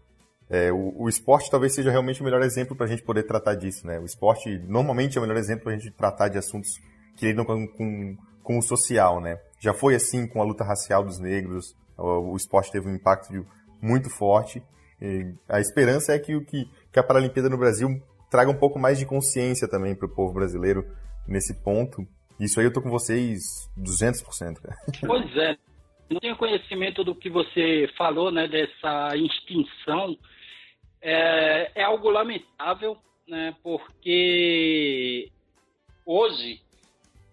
[0.49, 3.55] é, o, o, esporte talvez seja realmente o melhor exemplo para a gente poder tratar
[3.55, 3.99] disso, né?
[3.99, 6.69] O esporte normalmente é o melhor exemplo para a gente tratar de assuntos
[7.15, 9.37] que lidam com, com, com, o social, né?
[9.59, 13.45] Já foi assim com a luta racial dos negros, o, o esporte teve um impacto
[13.81, 14.63] muito forte.
[15.47, 19.05] a esperança é que que que a Paralimpíada no Brasil traga um pouco mais de
[19.05, 20.83] consciência também para o povo brasileiro
[21.27, 22.07] nesse ponto.
[22.39, 24.61] Isso aí eu tô com vocês 200%.
[24.61, 24.77] Cara.
[25.05, 25.57] Pois é.
[26.09, 30.17] Não tenho conhecimento do que você falou, né, dessa extinção.
[31.01, 35.31] É, é algo lamentável, né, porque
[36.05, 36.61] hoje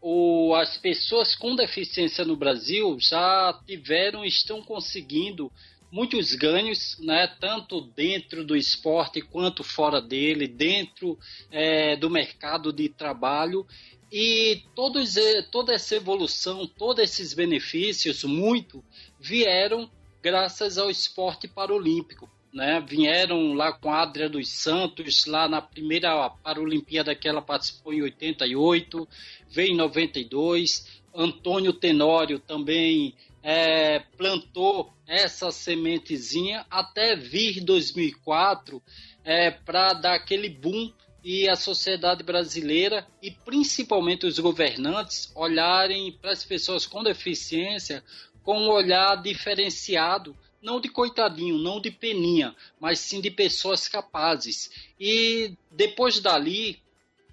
[0.00, 5.50] o, as pessoas com deficiência no Brasil já tiveram, estão conseguindo
[5.90, 11.18] muitos ganhos, né, tanto dentro do esporte quanto fora dele, dentro
[11.50, 13.66] é, do mercado de trabalho.
[14.12, 15.14] E todos,
[15.50, 18.84] toda essa evolução, todos esses benefícios, muito,
[19.18, 19.90] vieram
[20.22, 22.30] graças ao esporte paralímpico.
[22.56, 22.80] Né?
[22.80, 28.00] Vieram lá com a Adria dos Santos, lá na primeira Paralimpíada que ela participou em
[28.00, 29.06] 88,
[29.50, 31.02] veio em 92.
[31.14, 38.82] Antônio Tenório também é, plantou essa sementezinha até vir 2004
[39.22, 40.90] é, para dar aquele boom
[41.22, 48.02] e a sociedade brasileira e principalmente os governantes olharem para as pessoas com deficiência
[48.42, 50.34] com um olhar diferenciado,
[50.66, 54.68] não de coitadinho, não de peninha, mas sim de pessoas capazes.
[54.98, 56.82] E depois dali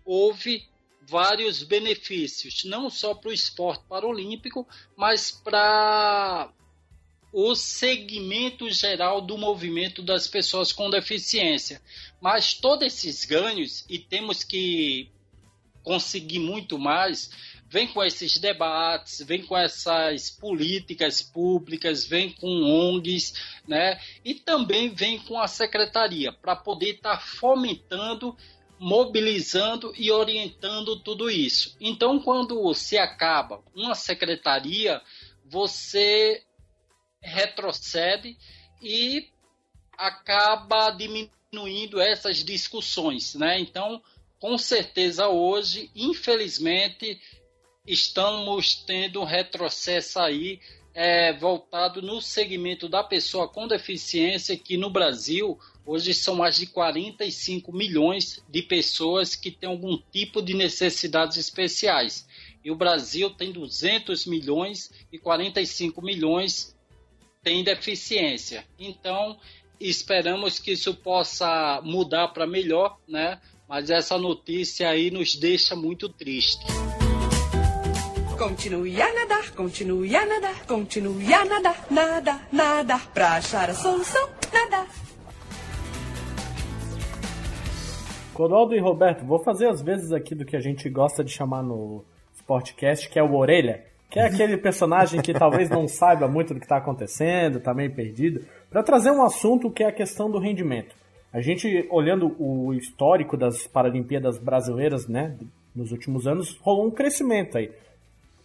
[0.06, 0.70] houve
[1.02, 6.54] vários benefícios, não só para o esporte paralímpico, mas para
[7.34, 11.82] o segmento geral do movimento das pessoas com deficiência.
[12.22, 15.10] Mas todos esses ganhos, e temos que
[15.82, 17.32] conseguir muito mais,
[17.74, 23.34] vem com esses debates, vem com essas políticas públicas, vem com ONGs,
[23.68, 24.00] né?
[24.24, 28.38] E também vem com a secretaria para poder estar tá fomentando
[28.80, 31.76] mobilizando e orientando tudo isso.
[31.80, 35.02] Então, quando se acaba uma secretaria,
[35.46, 36.44] você
[37.22, 38.38] retrocede
[38.82, 39.30] e
[39.98, 43.58] acaba diminuindo essas discussões, né?
[43.60, 44.04] Então,
[44.38, 47.22] com certeza hoje, infelizmente,
[47.86, 50.60] estamos tendo um retrocesso aí
[50.94, 56.68] é, voltado no segmento da pessoa com deficiência, que no Brasil Hoje são mais de
[56.68, 62.26] 45 milhões de pessoas que têm algum tipo de necessidades especiais.
[62.64, 66.74] E o Brasil tem 200 milhões e 45 milhões
[67.44, 68.66] têm deficiência.
[68.80, 69.38] Então,
[69.78, 73.42] esperamos que isso possa mudar para melhor, né?
[73.68, 76.64] Mas essa notícia aí nos deixa muito triste.
[78.38, 84.28] Continue a nadar, continue a nadar, continue a nadar, nada, nada, para achar a solução,
[84.52, 84.88] nadar.
[88.34, 91.62] Coroaldo e Roberto, vou fazer as vezes aqui do que a gente gosta de chamar
[91.62, 96.56] no Sportcast, que é o Orelha, que é aquele personagem que talvez não saiba muito
[96.56, 100.30] do que está acontecendo, está meio perdido, para trazer um assunto que é a questão
[100.30, 100.96] do rendimento.
[101.32, 105.38] A gente, olhando o histórico das Paralimpíadas brasileiras, né,
[105.76, 107.72] nos últimos anos, rolou um crescimento aí.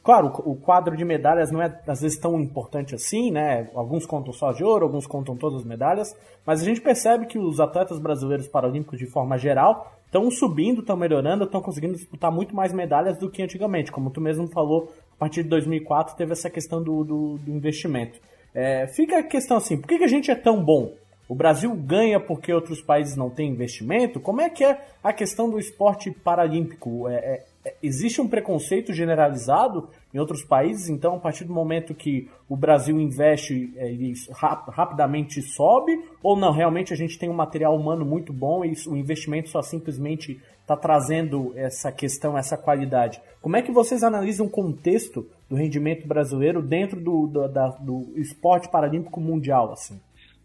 [0.09, 3.69] Claro, o quadro de medalhas não é às vezes tão importante assim, né?
[3.75, 6.17] Alguns contam só de ouro, alguns contam todas as medalhas,
[6.47, 10.97] mas a gente percebe que os atletas brasileiros paralímpicos, de forma geral, estão subindo, estão
[10.97, 13.93] melhorando, estão conseguindo disputar muito mais medalhas do que antigamente.
[13.93, 18.19] Como tu mesmo falou, a partir de 2004 teve essa questão do, do, do investimento.
[18.55, 20.95] É, fica a questão assim, por que, que a gente é tão bom?
[21.29, 24.19] O Brasil ganha porque outros países não têm investimento?
[24.19, 27.07] Como é que é a questão do esporte paralímpico?
[27.07, 31.95] É, é, é, existe um preconceito generalizado em outros países, então a partir do momento
[31.95, 37.29] que o Brasil investe, é, ele rap rapidamente sobe, ou não, realmente a gente tem
[37.29, 42.57] um material humano muito bom e o investimento só simplesmente está trazendo essa questão, essa
[42.57, 43.21] qualidade.
[43.41, 48.13] Como é que vocês analisam o contexto do rendimento brasileiro dentro do, do, da, do
[48.17, 49.73] esporte paralímpico mundial?
[49.73, 49.99] assim?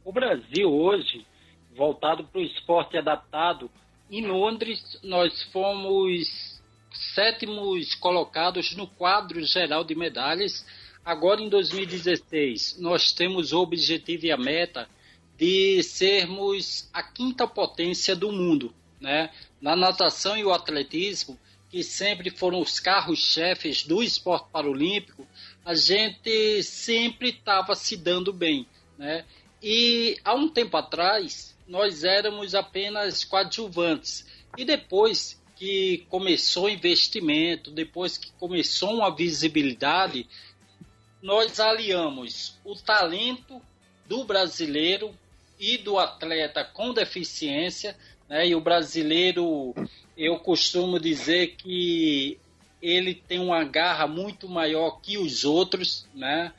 [0.06, 1.26] O Brasil hoje,
[1.76, 3.70] voltado para o esporte adaptado,
[4.10, 6.53] em Londres nós fomos
[6.94, 10.66] sétimos colocados no quadro geral de medalhas.
[11.04, 14.88] Agora, em 2016, nós temos o objetivo e a meta
[15.38, 19.30] de sermos a quinta potência do mundo, né?
[19.60, 21.38] Na natação e o atletismo,
[21.70, 25.28] que sempre foram os carros-chefes do esporte paralímpico,
[25.66, 29.26] a gente sempre estava se dando bem, né?
[29.62, 34.26] E há um tempo atrás, nós éramos apenas coadjuvantes.
[34.58, 40.28] E depois que começou investimento, depois que começou uma visibilidade,
[41.22, 43.62] nós aliamos o talento
[44.08, 45.18] do brasileiro
[45.60, 48.48] e do atleta com deficiência, né?
[48.48, 49.74] E o brasileiro,
[50.18, 52.38] eu costumo dizer que
[52.82, 56.52] ele tem uma garra muito maior que os outros, né?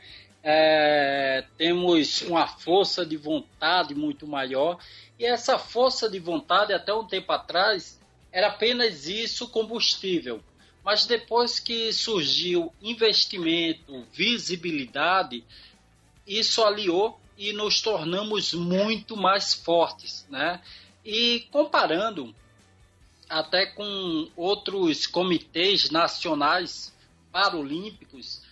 [0.43, 4.79] É, temos uma força de vontade muito maior
[5.19, 7.99] e essa força de vontade até um tempo atrás
[8.35, 10.43] era apenas isso combustível.
[10.85, 15.45] Mas depois que surgiu investimento, visibilidade,
[16.27, 20.61] isso aliou e nos tornamos muito mais fortes, né?
[21.05, 22.35] E comparando
[23.29, 26.93] até com outros comitês nacionais
[27.31, 28.43] paralímpicos,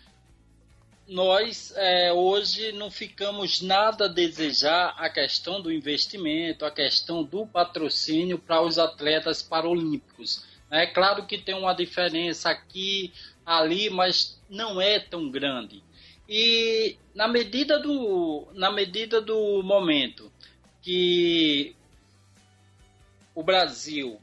[1.06, 7.46] nós é, hoje não ficamos nada a desejar a questão do investimento, a questão do
[7.46, 10.44] patrocínio para os atletas paralímpicos.
[10.70, 13.12] É claro que tem uma diferença aqui,
[13.44, 15.82] ali, mas não é tão grande.
[16.28, 20.32] E na medida do, na medida do momento
[20.80, 21.76] que
[23.34, 24.18] o Brasil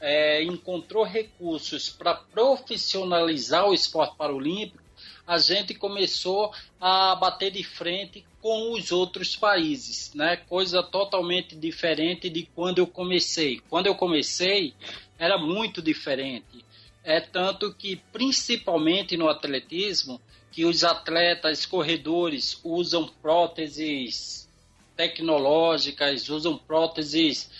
[0.00, 4.83] é, encontrou recursos para profissionalizar o esporte paralímpico,
[5.26, 10.36] a gente começou a bater de frente com os outros países, né?
[10.36, 13.60] Coisa totalmente diferente de quando eu comecei.
[13.70, 14.74] Quando eu comecei,
[15.18, 16.64] era muito diferente.
[17.02, 24.48] É tanto que, principalmente no atletismo, que os atletas corredores usam próteses
[24.96, 27.50] tecnológicas, usam próteses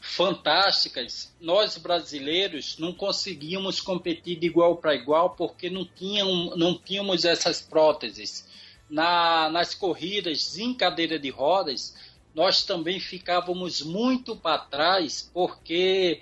[0.00, 7.24] fantásticas, nós brasileiros não conseguíamos competir de igual para igual porque não, tinham, não tínhamos
[7.24, 8.46] essas próteses.
[8.88, 11.94] Na, nas corridas em cadeira de rodas,
[12.34, 16.20] nós também ficávamos muito para trás porque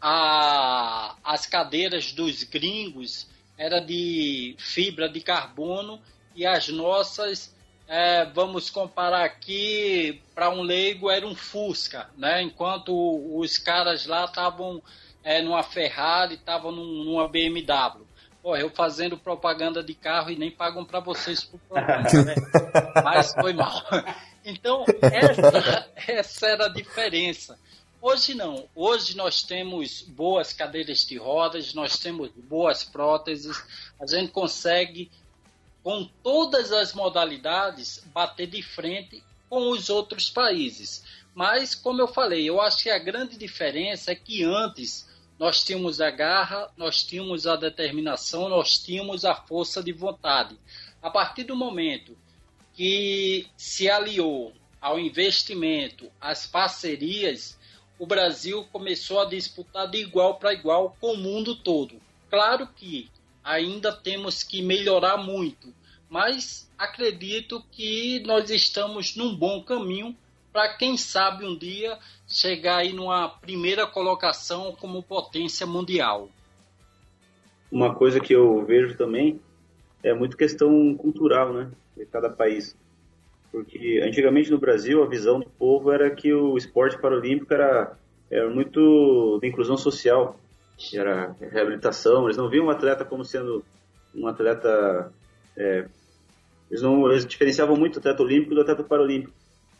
[0.00, 3.26] a, as cadeiras dos gringos
[3.56, 6.00] era de fibra de carbono
[6.34, 7.52] e as nossas
[7.88, 12.42] é, vamos comparar aqui, para um leigo era um Fusca, né?
[12.42, 12.92] enquanto
[13.34, 14.82] os caras lá estavam
[15.24, 18.06] é, numa Ferrari, estavam num, numa BMW.
[18.42, 22.34] Pô, eu fazendo propaganda de carro e nem pagam para vocês por propaganda, né?
[23.02, 23.82] Mas foi mal.
[24.44, 27.58] Então, essa, essa era a diferença.
[28.00, 28.68] Hoje não.
[28.76, 33.60] Hoje nós temos boas cadeiras de rodas, nós temos boas próteses,
[34.00, 35.10] a gente consegue
[35.88, 41.02] com todas as modalidades, bater de frente com os outros países.
[41.34, 45.08] Mas, como eu falei, eu acho que a grande diferença é que antes
[45.38, 50.58] nós tínhamos a garra, nós tínhamos a determinação, nós tínhamos a força de vontade.
[51.00, 52.14] A partir do momento
[52.74, 57.58] que se aliou ao investimento, às parcerias,
[57.98, 61.98] o Brasil começou a disputar de igual para igual com o mundo todo.
[62.28, 63.10] Claro que
[63.48, 65.72] ainda temos que melhorar muito,
[66.10, 70.14] mas acredito que nós estamos num bom caminho
[70.52, 76.28] para quem sabe um dia chegar aí numa primeira colocação como potência mundial.
[77.72, 79.40] Uma coisa que eu vejo também
[80.02, 82.76] é muito questão cultural, né, de cada país.
[83.50, 87.96] Porque antigamente no Brasil a visão do povo era que o esporte paralímpico era,
[88.30, 90.38] era muito de inclusão social,
[90.94, 93.64] era reabilitação, eles não viam o atleta como sendo
[94.14, 95.12] um atleta
[95.56, 95.86] é,
[96.70, 99.32] eles não eles diferenciavam muito o atleta olímpico do atleta paralímpico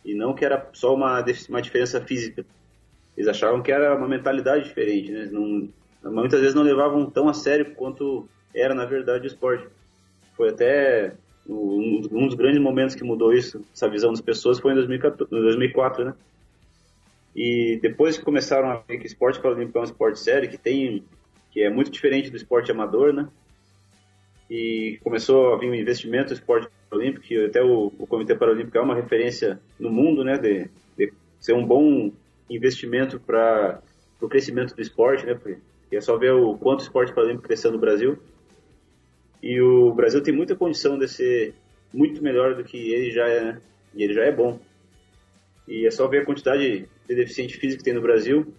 [0.04, 2.44] e não que era só uma, uma diferença física.
[3.16, 5.28] Eles achavam que era uma mentalidade diferente, né?
[5.30, 5.68] Não,
[6.12, 9.66] muitas vezes não levavam tão a sério quanto era na verdade o esporte.
[10.36, 11.14] Foi até
[11.46, 15.30] um, um dos grandes momentos que mudou isso, essa visão das pessoas, foi em 2014,
[15.30, 16.14] 2004, né?
[17.38, 21.04] E depois que começaram a ver que esporte paralímpico é um esporte sério, que tem
[21.52, 23.28] que é muito diferente do esporte amador, né?
[24.50, 28.76] E começou a vir um investimento no esporte Olímpico, que até o, o Comitê Paralímpico
[28.76, 32.10] é uma referência no mundo, né, de, de ser um bom
[32.50, 33.80] investimento para
[34.20, 35.60] o crescimento do esporte, né, porque
[35.92, 38.18] é só ver o quanto o esporte paralímpico cresceu no Brasil.
[39.40, 41.54] E o Brasil tem muita condição de ser
[41.94, 43.60] muito melhor do que ele já é, né?
[43.94, 44.58] e ele já é bom.
[45.68, 48.52] E é só ver a quantidade de deficiente físico que tem no Brasil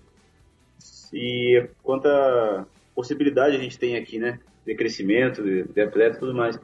[1.14, 6.34] e quanta possibilidade a gente tem aqui, né, de crescimento, de, de atleta e tudo
[6.34, 6.60] mais.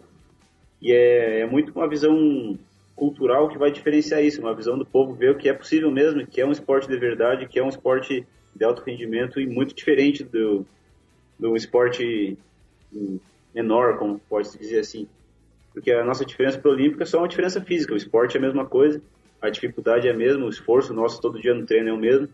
[0.82, 2.58] E é, é muito uma visão
[2.96, 6.26] cultural que vai diferenciar isso, uma visão do povo ver o que é possível mesmo,
[6.26, 8.26] que é um esporte de verdade, que é um esporte
[8.56, 10.66] de alto rendimento e muito diferente do,
[11.38, 12.38] do esporte
[13.54, 15.08] menor, como pode-se dizer assim.
[15.74, 18.40] Porque a nossa diferença para o Olímpico é só uma diferença física, o esporte é
[18.40, 19.02] a mesma coisa,
[19.46, 22.30] a dificuldade é a mesma, o esforço nosso todo dia no treino é o mesmo,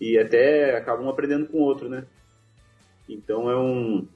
[0.00, 2.04] e até acabam aprendendo com o outro, né?
[3.08, 4.06] Então é um,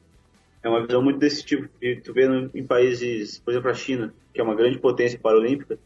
[0.63, 1.69] é uma visão muito desse tipo.
[1.81, 5.79] E tu vê em países, por exemplo, a China, que é uma grande potência paralímpica,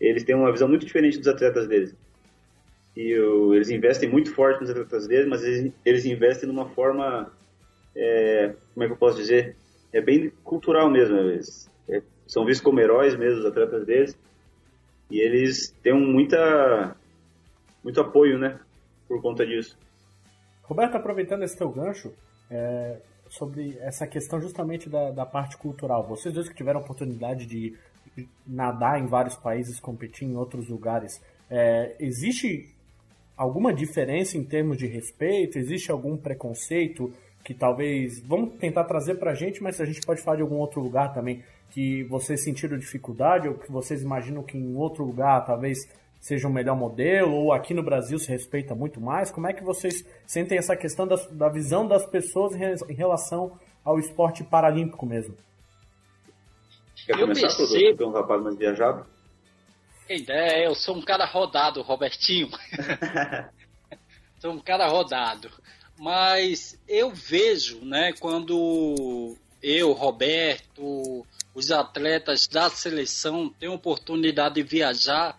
[0.00, 1.94] eles têm uma visão muito diferente dos atletas deles.
[2.96, 7.30] E o, eles investem muito forte nos atletas deles, mas eles, eles investem numa forma,
[7.94, 9.56] é, como é que eu posso dizer?
[9.92, 11.16] É bem cultural mesmo.
[11.16, 14.18] Eles é, são vistos como heróis mesmo, os atletas deles.
[15.10, 16.96] E eles têm muita,
[17.82, 18.60] muito apoio, né?
[19.08, 19.76] Por conta disso.
[20.62, 22.12] Roberto, aproveitando esse teu gancho,
[22.50, 26.06] é, sobre essa questão justamente da, da parte cultural.
[26.06, 27.76] Vocês dois que tiveram a oportunidade de
[28.46, 32.74] nadar em vários países, competir em outros lugares, é, existe
[33.36, 35.58] alguma diferença em termos de respeito?
[35.58, 37.12] Existe algum preconceito
[37.44, 38.20] que talvez.
[38.20, 41.42] Vamos tentar trazer pra gente, mas a gente pode falar de algum outro lugar também
[41.70, 45.78] que vocês sentiram dificuldade ou que vocês imaginam que em outro lugar talvez
[46.20, 49.30] seja um melhor modelo, ou aqui no Brasil se respeita muito mais?
[49.30, 53.98] Como é que vocês sentem essa questão da, da visão das pessoas em relação ao
[53.98, 55.34] esporte paralímpico mesmo?
[57.06, 58.06] Quer eu começar, percebo...
[58.06, 59.06] um rapaz mais viajado?
[60.08, 62.48] ideia, eu sou um cara rodado, Robertinho.
[64.40, 65.50] sou um cara rodado.
[66.00, 75.38] Mas eu vejo, né, quando eu, Roberto, os atletas da seleção têm oportunidade de viajar,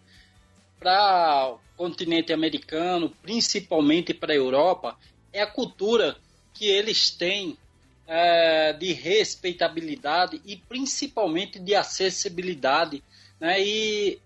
[0.80, 4.96] para o continente americano, principalmente para a Europa,
[5.34, 6.16] é a cultura
[6.54, 7.58] que eles têm
[8.08, 13.04] é, de respeitabilidade e principalmente de acessibilidade.
[13.40, 13.64] Né?
[13.64, 14.20] E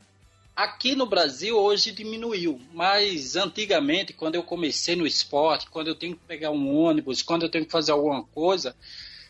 [0.56, 6.16] aqui no Brasil hoje diminuiu, mas antigamente, quando eu comecei no esporte, quando eu tenho
[6.16, 8.76] que pegar um ônibus, quando eu tenho que fazer alguma coisa,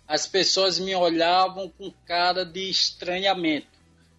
[0.08, 3.68] as pessoas me olhavam com cara de estranhamento.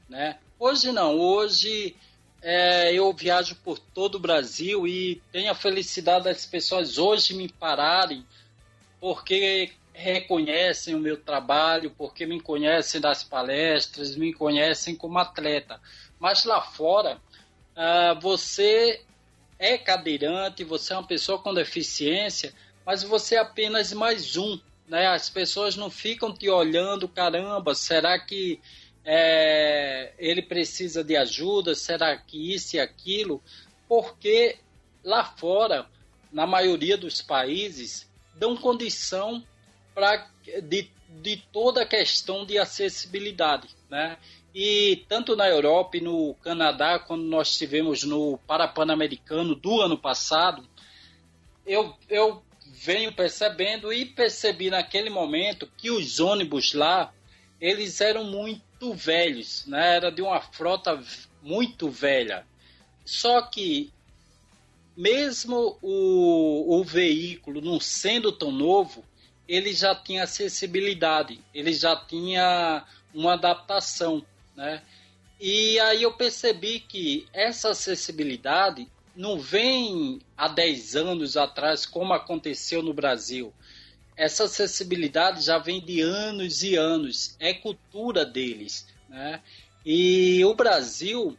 [0.08, 0.38] Né?
[0.58, 1.94] Hoje não, hoje
[2.42, 7.48] é, eu viajo por todo o Brasil e tenho a felicidade das pessoas hoje me
[7.48, 8.26] pararem
[9.00, 15.80] porque reconhecem o meu trabalho, porque me conhecem das palestras, me conhecem como atleta.
[16.18, 17.20] Mas lá fora,
[17.76, 19.02] uh, você
[19.58, 22.54] é cadeirante, você é uma pessoa com deficiência,
[22.84, 24.58] mas você é apenas mais um.
[24.88, 25.06] Né?
[25.06, 28.60] As pessoas não ficam te olhando, caramba, será que
[29.04, 33.42] é, ele precisa de ajuda, será que isso e aquilo?
[33.88, 34.56] Porque
[35.04, 35.86] lá fora,
[36.32, 39.42] na maioria dos países, dão condição
[40.62, 40.90] de,
[41.22, 44.18] de toda a questão de acessibilidade, né?
[44.58, 50.66] E tanto na Europa e no Canadá, quando nós estivemos no Parapan-Americano do ano passado,
[51.66, 57.12] eu, eu venho percebendo e percebi naquele momento que os ônibus lá,
[57.60, 59.96] eles eram muito velhos, né?
[59.96, 61.04] Era de uma frota
[61.42, 62.46] muito velha.
[63.04, 63.92] Só que
[64.96, 69.04] mesmo o, o veículo não sendo tão novo,
[69.46, 74.24] ele já tinha acessibilidade, ele já tinha uma adaptação,
[74.56, 74.82] né?
[75.38, 82.82] E aí eu percebi que essa acessibilidade não vem há 10 anos atrás, como aconteceu
[82.82, 83.52] no Brasil.
[84.16, 88.86] Essa acessibilidade já vem de anos e anos, é cultura deles.
[89.08, 89.42] Né?
[89.84, 91.36] E o Brasil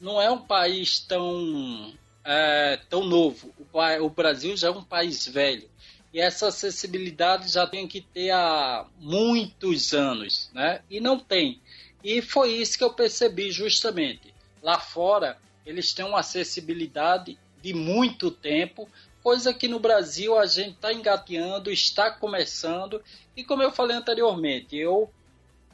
[0.00, 1.92] não é um país tão,
[2.24, 5.70] é, tão novo, o, Brasil já é um país velho.
[6.12, 10.82] E essa acessibilidade já tem que ter há muitos anos, né?
[10.90, 11.58] E não tem.
[12.02, 14.34] E foi isso que eu percebi justamente.
[14.62, 18.88] Lá fora, eles têm uma acessibilidade de muito tempo,
[19.22, 23.02] coisa que no Brasil a gente está engateando, está começando.
[23.36, 25.08] E como eu falei anteriormente, eu,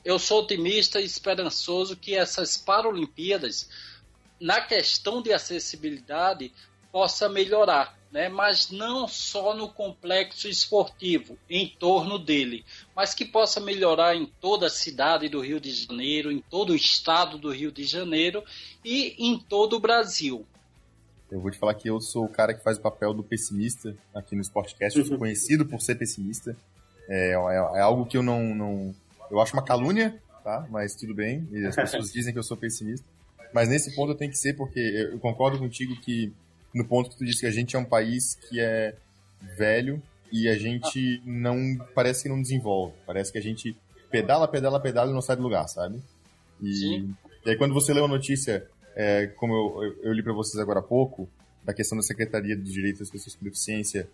[0.04, 3.68] eu sou otimista e esperançoso que essas Paralimpíadas,
[4.38, 6.52] na questão de acessibilidade,
[6.92, 8.28] possa melhorar né?
[8.28, 14.66] mas não só no complexo esportivo, em torno dele, mas que possa melhorar em toda
[14.66, 18.42] a cidade do Rio de Janeiro, em todo o estado do Rio de Janeiro
[18.84, 20.46] e em todo o Brasil.
[21.30, 23.94] Eu vou te falar que eu sou o cara que faz o papel do pessimista
[24.14, 26.56] aqui no Sportcast, eu sou conhecido por ser pessimista.
[27.09, 28.94] É, é, é, algo que eu não, não.
[29.30, 30.66] Eu acho uma calúnia, tá?
[30.70, 31.46] Mas tudo bem.
[31.50, 33.06] E as pessoas dizem que eu sou pessimista.
[33.52, 36.32] Mas nesse ponto eu tenho que ser, porque eu concordo contigo que
[36.78, 38.94] no ponto que tu disse que a gente é um país que é
[39.56, 40.00] velho
[40.30, 43.76] e a gente não parece que não desenvolve, parece que a gente
[44.10, 46.00] pedala, pedala, pedala e não sai do lugar, sabe?
[46.62, 47.04] E,
[47.44, 48.64] e aí quando você lê a notícia,
[48.94, 51.28] é, como eu, eu, eu li para vocês agora há pouco,
[51.64, 54.08] da questão da Secretaria de Direitos das Pessoas com Deficiência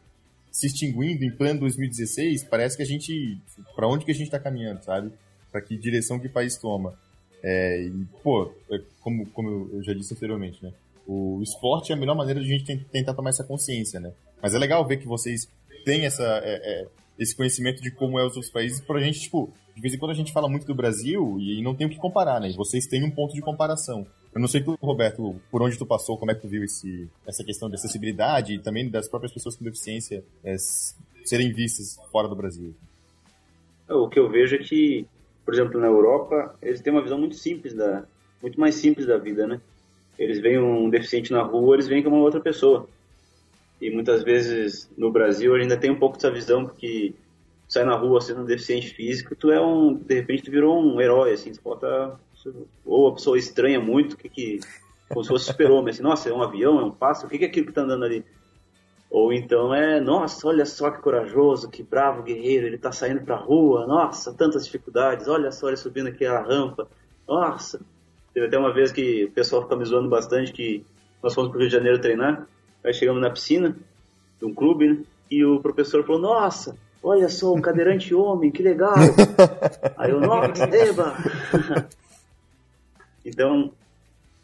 [0.50, 3.38] se extinguindo em plano 2016, parece que a gente,
[3.74, 5.12] para onde que a gente está caminhando, sabe?
[5.50, 6.96] Para que direção que o país toma?
[7.42, 10.72] É, e, pô, é, como, como eu já disse anteriormente, né?
[11.07, 14.12] O esporte é a melhor maneira de a gente tentar tomar essa consciência, né?
[14.42, 15.48] Mas é legal ver que vocês
[15.84, 16.86] têm essa, é, é,
[17.18, 20.12] esse conhecimento de como é os outros países pra gente, tipo, de vez em quando
[20.12, 22.52] a gente fala muito do Brasil e não tem o que comparar, né?
[22.57, 24.07] Vocês têm um ponto de comparação.
[24.34, 27.09] Eu não sei tu, Roberto, por onde tu passou, como é que tu viu esse,
[27.26, 30.57] essa questão de acessibilidade e também das próprias pessoas com deficiência é,
[31.24, 32.74] serem vistas fora do Brasil.
[33.88, 35.07] O que eu vejo é que,
[35.44, 38.05] por exemplo, na Europa, eles têm uma visão muito simples da,
[38.42, 39.61] muito mais simples da vida, né?
[40.18, 42.88] Eles veem um deficiente na rua, eles veem como uma outra pessoa.
[43.80, 47.14] E muitas vezes no Brasil ainda tem um pouco dessa visão, porque
[47.68, 51.00] sai na rua sendo um deficiente físico, tu é um, de repente tu virou um
[51.00, 52.18] herói, assim, tu bota,
[52.84, 54.60] ou a pessoa estranha muito, que que,
[55.08, 57.44] como se fosse super-homem, assim, nossa, é um avião, é um pássaro, o que, que
[57.44, 58.24] é aquilo que tá andando ali?
[59.10, 63.36] Ou então é, nossa, olha só que corajoso, que bravo guerreiro, ele tá saindo pra
[63.36, 66.88] rua, nossa, tantas dificuldades, olha só ele subindo aqui a rampa,
[67.26, 67.80] nossa,
[68.35, 70.85] Teve até uma vez que o pessoal ficou me zoando bastante que
[71.22, 72.47] nós fomos pro Rio de Janeiro treinar,
[72.82, 73.76] aí chegamos na piscina
[74.39, 75.05] de um clube, né?
[75.30, 78.95] E o professor falou, nossa, olha só, um cadeirante homem, que legal.
[79.97, 81.16] aí eu, nossa, eba!
[83.24, 83.72] então,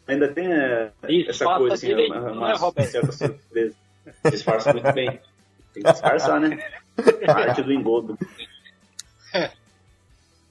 [0.07, 0.91] ainda tem é,
[1.27, 3.75] essa coisa, assim, uma, uma, uma certa surpresa.
[4.31, 5.19] Disfarça muito bem.
[5.73, 6.57] Tem que disfarçar, né?
[7.25, 8.17] Parte do engodo.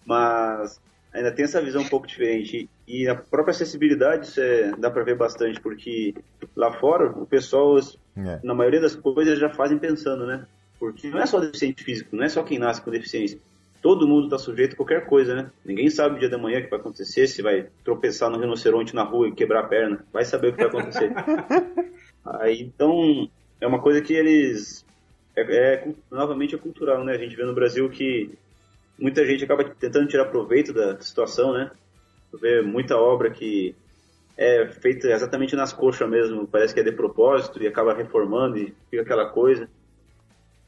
[0.06, 0.80] Mas
[1.12, 2.68] ainda tem essa visão um pouco diferente.
[2.86, 6.14] E a própria acessibilidade isso é, dá para ver bastante, porque
[6.56, 7.78] lá fora o pessoal,
[8.16, 8.40] é.
[8.42, 10.46] na maioria das coisas, já fazem pensando, né?
[10.78, 13.38] Porque não é só deficiente físico, não é só quem nasce com deficiência.
[13.82, 15.50] Todo mundo está sujeito a qualquer coisa, né?
[15.64, 18.94] Ninguém sabe o dia da manhã o que vai acontecer, se vai tropeçar no rinoceronte
[18.94, 20.04] na rua e quebrar a perna.
[20.12, 21.10] Vai saber o que vai acontecer.
[22.24, 23.28] Aí, então,
[23.60, 24.84] é uma coisa que eles...
[25.34, 27.14] É, é, novamente é cultural, né?
[27.14, 28.38] A gente vê no Brasil que
[29.00, 31.70] muita gente acaba tentando tirar proveito da situação, né?
[32.30, 33.74] Tu vê muita obra que
[34.36, 38.74] é feita exatamente nas coxas mesmo, parece que é de propósito e acaba reformando e
[38.90, 39.68] fica aquela coisa.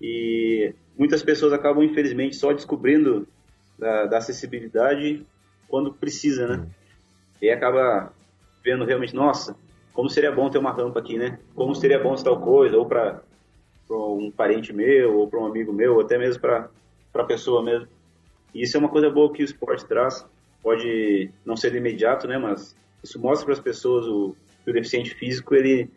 [0.01, 3.29] E muitas pessoas acabam, infelizmente, só descobrindo
[3.79, 5.25] da, da acessibilidade
[5.69, 6.67] quando precisa, né?
[7.41, 8.13] E acaba
[8.65, 9.57] vendo realmente, nossa,
[9.93, 11.39] como seria bom ter uma rampa aqui, né?
[11.55, 13.23] Como seria bom tal coisa, ou para
[13.91, 16.69] um parente meu, ou para um amigo meu, ou até mesmo para
[17.15, 17.89] a pessoa mesmo.
[18.55, 20.27] E isso é uma coisa boa que o esporte traz.
[20.63, 22.39] Pode não ser de imediato, né?
[22.39, 24.35] Mas isso mostra para as pessoas o,
[24.67, 25.91] o deficiente físico ele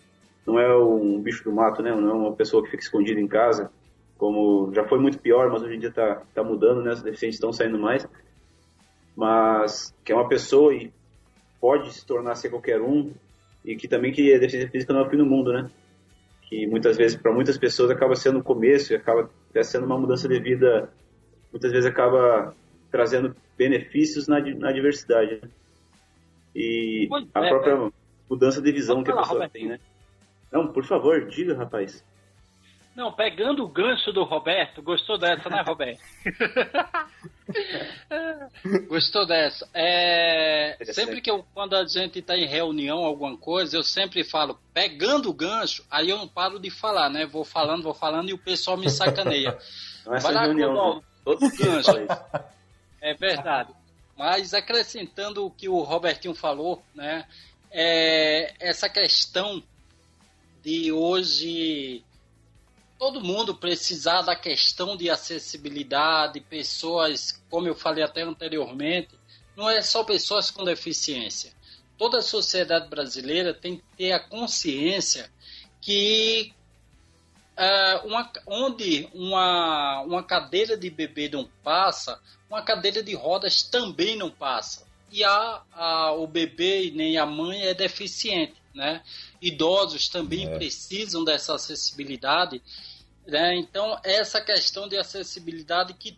[0.46, 1.94] não é um bicho do mato, né?
[1.94, 3.72] Não é uma pessoa que fica escondida em casa,
[4.18, 6.92] como já foi muito pior, mas hoje em dia está tá mudando, né?
[6.92, 8.08] Os deficientes estão saindo mais.
[9.16, 10.92] Mas que é uma pessoa e
[11.60, 13.12] pode se tornar ser qualquer um
[13.64, 15.70] e que também que a deficiência física não é o fim do mundo, né?
[16.44, 19.98] Que muitas vezes para muitas pessoas acaba sendo o começo e acaba até sendo uma
[19.98, 20.90] mudança de vida
[21.56, 22.54] muitas vezes acaba
[22.92, 25.40] trazendo benefícios na, na diversidade.
[25.42, 25.50] Né?
[26.54, 27.90] E pois a é, própria é.
[28.30, 29.54] mudança de visão que a pessoa Roberto.
[29.54, 29.80] tem, né?
[30.52, 32.04] Não, por favor, diga, rapaz.
[32.94, 36.00] Não, pegando o gancho do Roberto, gostou dessa, né, Roberto?
[38.88, 39.70] Gostou dessa?
[39.74, 44.58] É, sempre que eu, quando a gente está em reunião, alguma coisa, eu sempre falo,
[44.74, 47.26] pegando o gancho, aí eu não paro de falar, né?
[47.26, 49.58] Vou falando, vou falando e o pessoal me sacaneia.
[50.06, 51.04] Não é essa reunião, não.
[51.26, 51.92] Todo gancho.
[53.02, 53.74] É verdade.
[54.16, 57.28] Mas acrescentando o que o Robertinho falou, né?
[57.72, 59.62] É, essa questão
[60.64, 62.06] de hoje
[62.98, 69.10] todo mundo precisar da questão de acessibilidade, pessoas, como eu falei até anteriormente,
[69.56, 71.54] não é só pessoas com deficiência.
[71.98, 75.30] Toda a sociedade brasileira tem que ter a consciência
[75.82, 76.54] que
[77.58, 84.16] uh, uma, onde uma, uma cadeira de bebê não passa, uma cadeira de rodas também
[84.16, 84.86] não passa.
[85.12, 89.02] E a, a, o bebê nem a mãe é deficiente, né?
[89.42, 90.58] Idosos também é.
[90.58, 92.62] precisam dessa acessibilidade
[93.26, 93.56] né?
[93.56, 96.18] Então, essa questão de acessibilidade que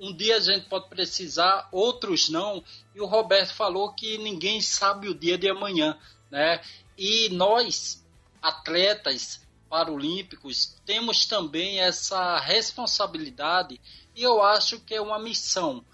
[0.00, 2.62] um dia a gente pode precisar, outros não.
[2.94, 5.98] E o Roberto falou que ninguém sabe o dia de amanhã.
[6.30, 6.60] Né?
[6.96, 8.04] E nós,
[8.40, 13.80] atletas paralímpicos, temos também essa responsabilidade
[14.14, 15.84] e eu acho que é uma missão.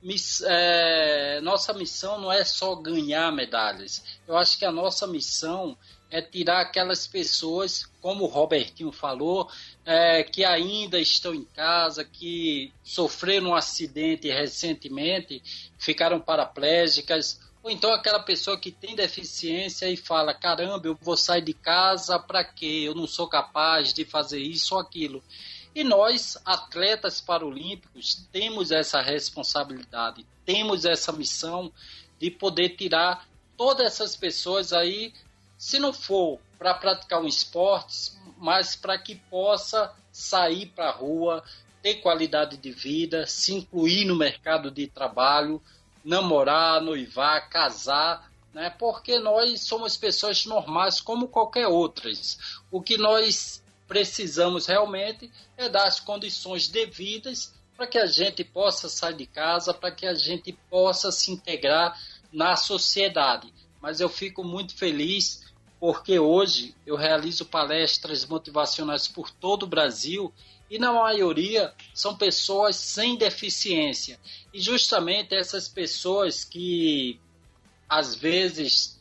[0.00, 4.02] Miss, é, nossa missão não é só ganhar medalhas.
[4.26, 5.76] Eu acho que a nossa missão
[6.10, 9.50] é tirar aquelas pessoas, como o Robertinho falou,
[9.84, 15.42] é, que ainda estão em casa, que sofreram um acidente recentemente,
[15.78, 21.42] ficaram paraplégicas, ou então aquela pessoa que tem deficiência e fala: caramba, eu vou sair
[21.42, 22.84] de casa para quê?
[22.86, 25.22] Eu não sou capaz de fazer isso ou aquilo.
[25.74, 31.70] E nós, atletas paralímpicos, temos essa responsabilidade, temos essa missão
[32.18, 35.12] de poder tirar todas essas pessoas aí
[35.58, 41.44] se não for para praticar um esporte, mas para que possa sair para a rua,
[41.82, 45.62] ter qualidade de vida, se incluir no mercado de trabalho,
[46.08, 48.70] namorar, noivar, casar, né?
[48.70, 52.38] Porque nós somos pessoas normais como qualquer outras.
[52.70, 58.88] O que nós precisamos realmente é dar as condições devidas para que a gente possa
[58.88, 62.00] sair de casa, para que a gente possa se integrar
[62.32, 63.52] na sociedade.
[63.78, 65.44] Mas eu fico muito feliz
[65.78, 70.32] porque hoje eu realizo palestras motivacionais por todo o Brasil
[70.70, 74.18] e na maioria são pessoas sem deficiência.
[74.52, 77.18] E justamente essas pessoas que
[77.88, 78.98] às vezes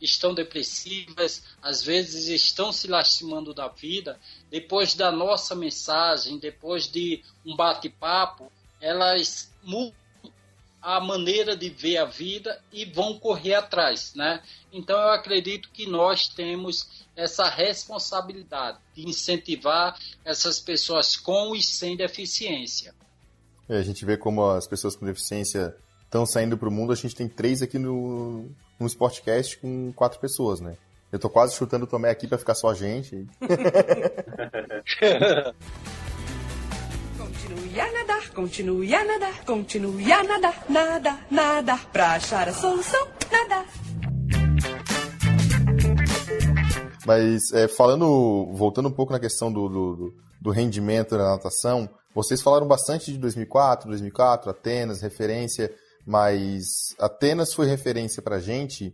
[0.00, 7.22] estão depressivas, às vezes estão se lastimando da vida, depois da nossa mensagem, depois de
[7.44, 10.05] um bate-papo, elas mudam
[10.86, 14.40] a maneira de ver a vida e vão correr atrás, né?
[14.72, 21.96] Então eu acredito que nós temos essa responsabilidade de incentivar essas pessoas com e sem
[21.96, 22.94] deficiência.
[23.68, 25.74] É, a gente vê como as pessoas com deficiência
[26.04, 26.92] estão saindo para o mundo.
[26.92, 30.76] A gente tem três aqui no, no Sportcast com quatro pessoas, né?
[31.10, 33.26] Eu tô quase chutando o Tomé aqui para ficar só a gente.
[37.46, 43.06] Continue a nadar, continue a nadar, continue a nadar, nada, nada, pra achar a solução,
[43.30, 43.64] nada.
[47.06, 52.42] Mas é, falando, voltando um pouco na questão do, do, do rendimento na natação, vocês
[52.42, 55.72] falaram bastante de 2004, 2004, Atenas, referência,
[56.04, 58.92] mas Atenas foi referência pra gente,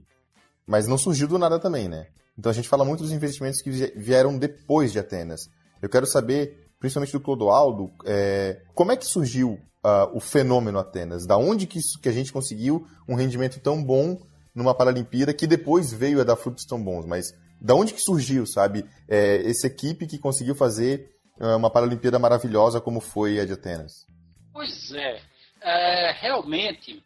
[0.67, 2.09] mas não surgiu do nada também, né?
[2.39, 5.49] Então a gente fala muito dos investimentos que vieram depois de Atenas.
[5.81, 11.25] Eu quero saber principalmente do Clodoaldo, é, como é que surgiu uh, o fenômeno Atenas?
[11.25, 14.21] Da onde que, isso, que a gente conseguiu um rendimento tão bom
[14.53, 17.07] numa Paralimpíada que depois veio a dar frutos tão bons?
[17.07, 21.09] Mas da onde que surgiu, sabe, é, essa equipe que conseguiu fazer
[21.41, 24.05] uh, uma Paralimpíada maravilhosa como foi a de Atenas?
[24.53, 25.21] Pois é,
[25.63, 27.01] é realmente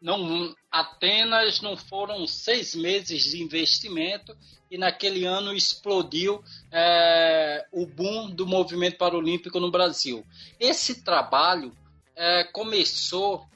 [0.00, 4.36] não, Atenas não foram seis meses de investimento
[4.70, 10.24] e naquele ano explodiu é, o boom do movimento paralímpico no Brasil.
[10.60, 11.76] Esse trabalho
[12.14, 13.48] é, começou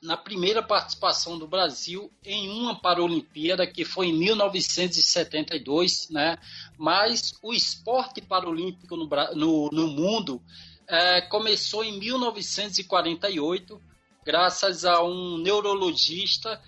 [0.00, 6.38] na primeira participação do Brasil em uma Paralimpíada, que foi em 1972, né?
[6.78, 10.40] mas o esporte paralímpico no, no, no mundo
[10.86, 13.82] é, começou em 1948
[14.28, 16.60] graças a um neurologista,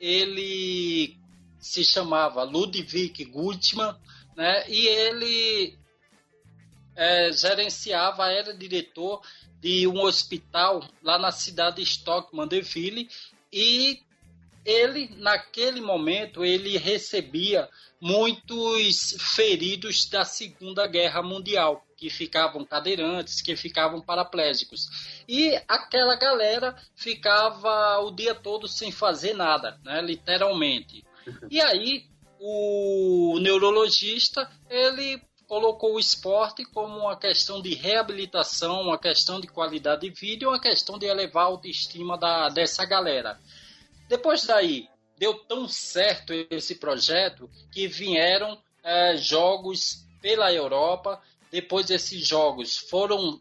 [0.00, 1.18] ele
[1.58, 3.96] se chamava Ludwig Gutmann,
[4.36, 4.70] né?
[4.70, 5.76] E ele
[6.94, 9.20] é, gerenciava, era diretor
[9.60, 13.08] de um hospital lá na cidade de Stockman Deville
[13.52, 14.00] e
[14.64, 17.68] ele naquele momento ele recebia
[18.00, 24.86] muitos feridos da Segunda Guerra Mundial, que ficavam cadeirantes, que ficavam paraplégicos.
[25.28, 31.04] E aquela galera ficava o dia todo sem fazer nada, né, literalmente.
[31.50, 32.06] E aí
[32.40, 40.02] o neurologista, ele colocou o esporte como uma questão de reabilitação, uma questão de qualidade
[40.02, 43.40] de vida e uma questão de elevar a autoestima da, dessa galera.
[44.08, 44.88] Depois daí,
[45.18, 51.20] deu tão certo esse projeto que vieram é, jogos pela Europa.
[51.50, 53.40] Depois esses jogos foram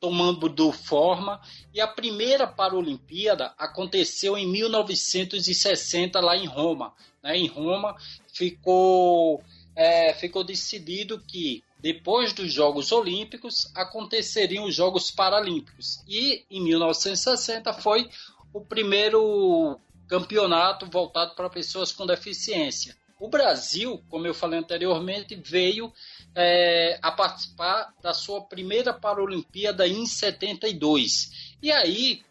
[0.00, 1.40] tomando do forma
[1.72, 6.92] e a primeira Paralimpíada aconteceu em 1960 lá em Roma.
[7.22, 7.36] Né?
[7.38, 7.96] Em Roma
[8.32, 9.42] ficou
[9.74, 17.72] é, ficou decidido que depois dos Jogos Olímpicos aconteceriam os Jogos Paralímpicos e em 1960
[17.74, 18.08] foi
[18.52, 19.78] o primeiro
[20.08, 22.96] campeonato voltado para pessoas com deficiência.
[23.18, 25.92] O Brasil, como eu falei anteriormente, veio
[26.36, 31.56] é, a participar da sua primeira Paralimpíada em 72.
[31.62, 32.22] E aí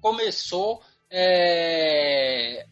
[0.00, 2.66] começou é,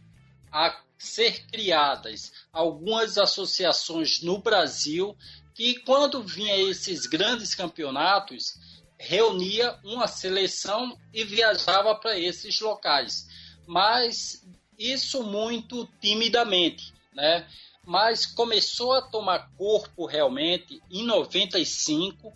[0.50, 5.14] a ser criadas algumas associações no Brasil
[5.54, 8.58] que, quando vinha esses grandes campeonatos,
[8.98, 13.28] reunia uma seleção e viajava para esses locais.
[13.66, 14.42] Mas
[14.78, 17.46] isso muito timidamente né?
[17.90, 22.32] Mas começou a tomar corpo realmente em 95,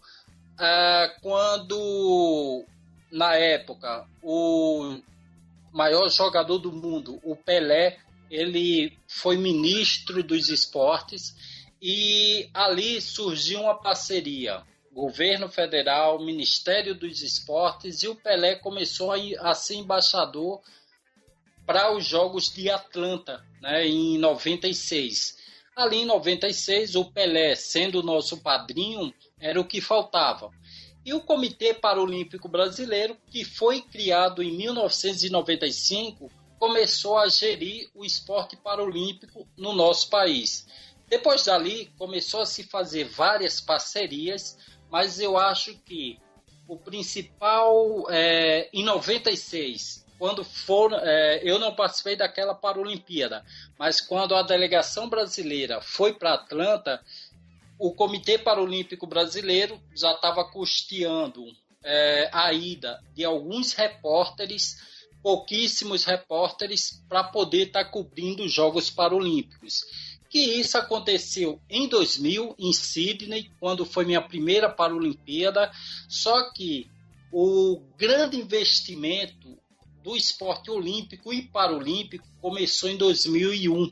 [0.59, 2.65] ah, quando
[3.09, 4.99] na época o
[5.73, 7.99] maior jogador do mundo, o Pelé,
[8.29, 11.37] ele foi ministro dos esportes
[11.81, 19.51] e ali surgiu uma parceria governo federal, Ministério dos Esportes, e o Pelé começou a,
[19.51, 20.61] a ser embaixador
[21.65, 25.44] para os Jogos de Atlanta, né, em 96.
[25.77, 30.51] Ali em 96, o Pelé, sendo nosso padrinho, era o que faltava.
[31.05, 38.57] E o Comitê Paralímpico Brasileiro, que foi criado em 1995, começou a gerir o esporte
[38.57, 40.67] paralímpico no nosso país.
[41.09, 44.57] Depois dali, começou a se fazer várias parcerias,
[44.91, 46.19] mas eu acho que
[46.67, 53.45] o principal, é, em 96, quando foram, é, eu não participei daquela Paralimpíada,
[53.79, 56.99] mas quando a delegação brasileira foi para Atlanta,
[57.79, 61.45] o Comitê Paralímpico Brasileiro já estava custeando
[61.85, 64.79] é, a ida de alguns repórteres,
[65.23, 69.85] pouquíssimos repórteres, para poder estar tá cobrindo os Jogos Paralímpicos.
[70.31, 75.71] Que isso aconteceu em 2000, em Sydney, quando foi minha primeira Paralimpíada,
[76.09, 76.91] só que
[77.31, 79.63] o grande investimento
[80.05, 83.91] do esporte olímpico e paralímpico começou em 2001,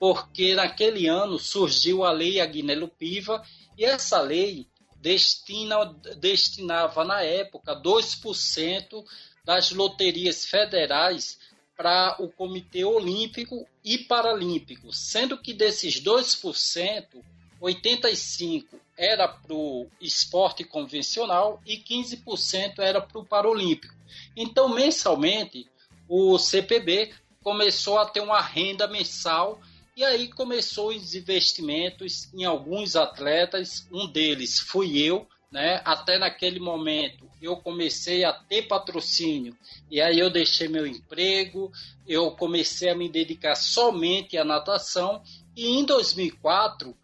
[0.00, 3.40] porque naquele ano surgiu a Lei Agnello Piva
[3.78, 5.84] e essa lei destina,
[6.18, 9.04] destinava na época 2%
[9.44, 11.38] das loterias federais
[11.76, 17.22] para o Comitê Olímpico e Paralímpico, sendo que desses 2%,
[17.60, 23.94] 85% era para o esporte convencional e 15% era para o Paralímpico.
[24.36, 25.66] Então, mensalmente,
[26.08, 27.12] o CPB
[27.42, 29.60] começou a ter uma renda mensal
[29.96, 35.80] e aí começou os investimentos em alguns atletas, um deles fui eu, né?
[35.84, 39.56] Até naquele momento eu comecei a ter patrocínio
[39.88, 41.70] e aí eu deixei meu emprego,
[42.08, 45.22] eu comecei a me dedicar somente à natação
[45.54, 46.96] e em 2004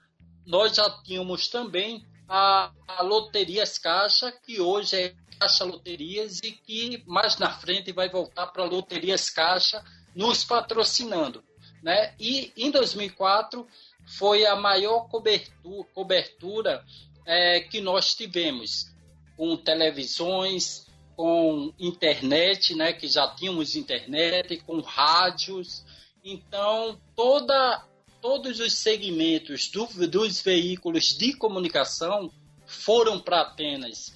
[0.44, 7.02] nós já tínhamos também a, a Loterias Caixa, que hoje é Caixa Loterias e que
[7.06, 9.82] mais na frente vai voltar para Loterias Caixa
[10.14, 11.42] nos patrocinando.
[11.82, 12.14] Né?
[12.20, 13.66] E em 2004
[14.06, 16.84] foi a maior cobertura, cobertura
[17.24, 18.90] é, que nós tivemos,
[19.34, 20.86] com televisões,
[21.16, 25.84] com internet, né, que já tínhamos internet, com rádios.
[26.22, 27.82] Então, toda,
[28.20, 32.30] todos os segmentos do, dos veículos de comunicação
[32.66, 34.12] foram para Atenas.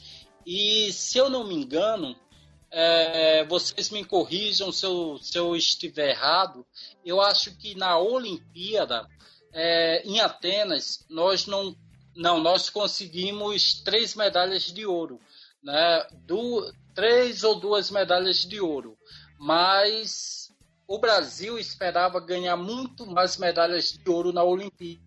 [0.46, 2.16] E se eu não me engano,
[2.70, 6.66] é, vocês me corrijam se eu, se eu estiver errado,
[7.04, 9.08] eu acho que na Olimpíada,
[9.52, 11.76] é, em Atenas, nós não,
[12.16, 15.20] não, nós conseguimos três medalhas de ouro,
[15.62, 16.06] né?
[16.26, 18.98] Du, três ou duas medalhas de ouro,
[19.38, 20.52] mas
[20.86, 25.02] o Brasil esperava ganhar muito mais medalhas de ouro na Olimpíada.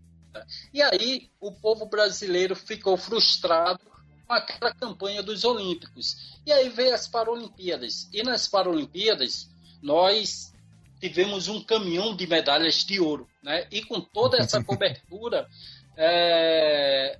[0.73, 3.86] E aí o povo brasileiro ficou frustrado
[4.27, 6.37] com aquela campanha dos Olímpicos.
[6.45, 8.09] E aí veio as Paralimpíadas.
[8.13, 9.49] E nas Paralimpíadas,
[9.81, 10.53] nós
[10.99, 13.27] tivemos um caminhão de medalhas de ouro.
[13.41, 13.67] Né?
[13.71, 15.47] E com toda essa cobertura,
[15.95, 17.17] é,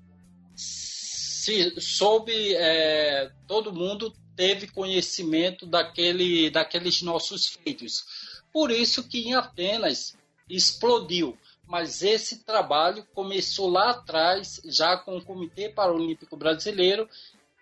[0.55, 8.05] se soube, é, todo mundo teve conhecimento daquele, daqueles nossos feitos.
[8.51, 10.15] Por isso que em Atenas
[10.49, 11.37] explodiu.
[11.67, 17.09] Mas esse trabalho começou lá atrás, já com o Comitê Paralímpico Brasileiro,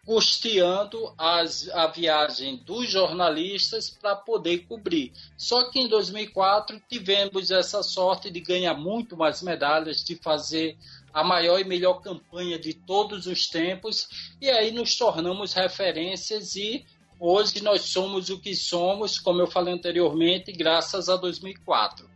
[0.05, 5.11] custeando as, a viagem dos jornalistas para poder cobrir.
[5.35, 10.77] Só que em 2004 tivemos essa sorte de ganhar muito mais medalhas, de fazer
[11.11, 16.85] a maior e melhor campanha de todos os tempos, e aí nos tornamos referências e
[17.19, 22.14] hoje nós somos o que somos, como eu falei anteriormente, graças a 2004.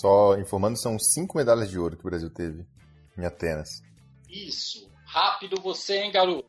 [0.00, 2.64] Só informando, são cinco medalhas de ouro que o Brasil teve
[3.18, 3.82] em Atenas.
[4.30, 4.90] Isso.
[5.04, 6.48] Rápido você, hein, garoto?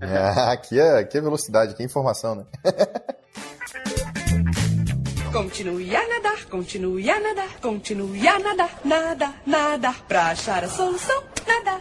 [0.00, 2.46] É, aqui, é, aqui é velocidade, aqui é informação, né?
[5.30, 11.22] Continue a nadar, continue a nadar, continue a nadar, nadar, nadar, pra achar a solução,
[11.46, 11.80] nadar.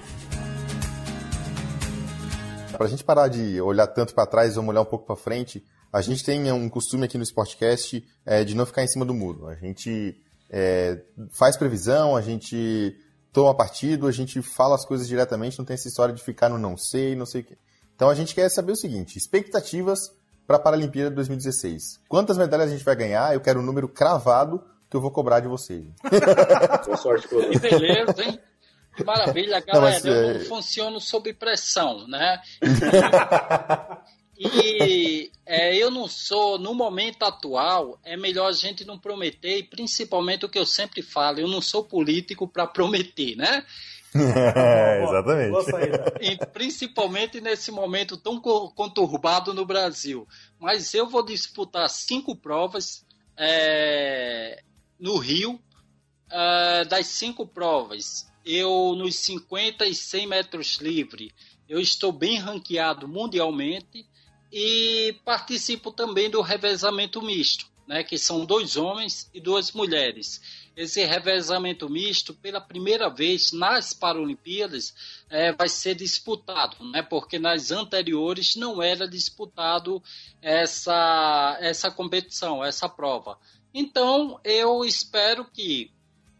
[2.72, 5.66] Para a gente parar de olhar tanto para trás, vamos olhar um pouco para frente.
[5.92, 9.16] A gente tem um costume aqui no Sportcast é, de não ficar em cima do
[9.16, 9.48] muro.
[9.48, 10.16] A gente
[10.50, 12.96] é, faz previsão, a gente
[13.32, 16.58] toma partido, a gente fala as coisas diretamente, não tem essa história de ficar no
[16.58, 17.58] não sei, não sei o quê.
[17.96, 20.12] Então a gente quer saber o seguinte: expectativas
[20.48, 22.00] para a Paralimpíada 2016.
[22.08, 23.34] Quantas medalhas a gente vai ganhar?
[23.34, 25.86] Eu quero um número cravado que eu vou cobrar de vocês.
[26.86, 28.40] Boa sorte, Que beleza, hein?
[28.96, 29.74] Que maravilha, galera.
[29.74, 30.34] Não, mas, eu é...
[30.40, 32.42] não funciono sob pressão, né?
[34.40, 39.64] E é, eu não sou, no momento atual, é melhor a gente não prometer, e
[39.64, 43.66] principalmente o que eu sempre falo, eu não sou político para prometer, né?
[44.16, 46.22] É, exatamente.
[46.22, 50.26] E principalmente nesse momento tão conturbado no Brasil.
[50.58, 54.64] Mas eu vou disputar cinco provas é,
[54.98, 55.60] no Rio.
[56.32, 61.34] É, das cinco provas, eu nos 50 e 100 metros livre,
[61.68, 64.09] eu estou bem ranqueado mundialmente
[64.52, 70.42] e participo também do revezamento misto, né, que são dois homens e duas mulheres
[70.80, 74.94] esse revezamento misto, pela primeira vez nas Paralimpíadas,
[75.30, 77.02] é, vai ser disputado, né?
[77.02, 80.02] porque nas anteriores não era disputado
[80.42, 83.38] essa, essa competição, essa prova.
[83.74, 85.92] Então, eu espero que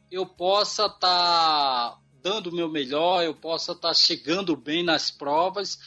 [0.10, 5.12] eu possa estar tá dando o meu melhor, eu possa estar tá chegando bem nas
[5.12, 5.78] provas,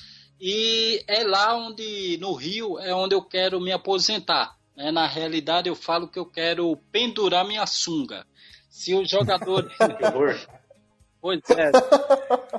[0.45, 4.57] e é lá onde, no Rio, é onde eu quero me aposentar.
[4.77, 4.91] Né?
[4.91, 8.27] Na realidade, eu falo que eu quero pendurar minha sunga.
[8.69, 9.71] Se os jogadores.
[11.23, 11.71] pois é.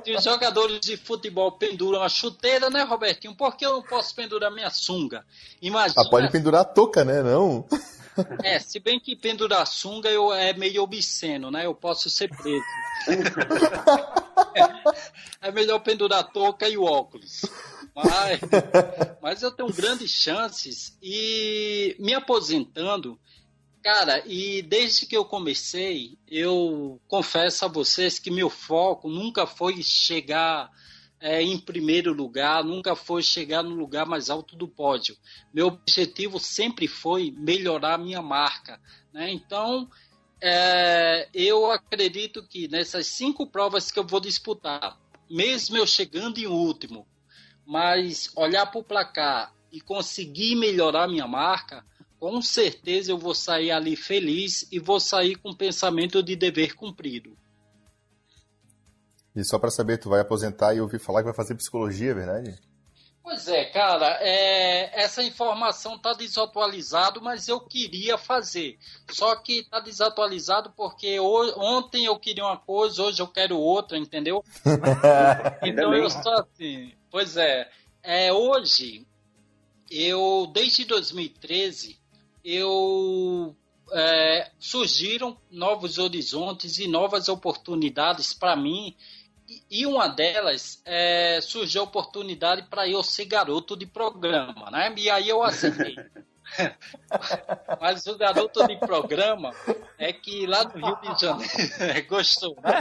[0.02, 3.36] Se os jogadores de futebol penduram a chuteira, né, Robertinho?
[3.36, 5.22] Por que eu não posso pendurar minha sunga?
[5.60, 6.00] Imagina.
[6.00, 7.22] Ah, pode pendurar a touca, né?
[7.22, 7.66] Não.
[8.42, 11.66] É, se bem que pendurar a sunga eu, é meio obsceno, né?
[11.66, 12.64] Eu posso ser preso.
[15.42, 17.42] é, é melhor pendurar a touca e o óculos.
[17.94, 18.40] Mas,
[19.22, 23.18] mas eu tenho grandes chances e me aposentando,
[23.84, 29.82] Cara, e desde que eu comecei, eu confesso a vocês que meu foco nunca foi
[29.82, 30.70] chegar
[31.20, 35.14] é, em primeiro lugar, nunca foi chegar no lugar mais alto do pódio.
[35.52, 38.80] Meu objetivo sempre foi melhorar a minha marca.
[39.12, 39.30] Né?
[39.30, 39.86] Então,
[40.40, 46.46] é, eu acredito que nessas cinco provas que eu vou disputar, mesmo eu chegando em
[46.46, 47.06] último,
[47.66, 51.84] mas olhar para o placar e conseguir melhorar minha marca,
[52.18, 57.36] com certeza eu vou sair ali feliz e vou sair com pensamento de dever cumprido.
[59.34, 62.14] E só para saber, tu vai aposentar e ouvir falar que vai fazer psicologia, é
[62.14, 62.58] verdade?
[63.24, 68.78] Pois é, cara, é, essa informação está desatualizada, mas eu queria fazer.
[69.10, 73.96] Só que está desatualizado porque hoje, ontem eu queria uma coisa, hoje eu quero outra,
[73.96, 74.44] entendeu?
[75.64, 76.92] então eu sou assim.
[77.14, 77.70] Pois é,
[78.02, 79.06] é hoje
[79.88, 81.96] eu desde 2013
[82.44, 83.54] eu
[83.92, 88.96] é, surgiram novos horizontes e novas oportunidades para mim.
[89.70, 94.92] E uma delas é, surgiu a oportunidade para eu ser garoto de programa, né?
[94.96, 95.94] E aí eu aceitei.
[97.80, 99.52] Mas o garoto de programa
[99.98, 102.06] é que lá no Rio de Janeiro.
[102.08, 102.80] Gostou, né?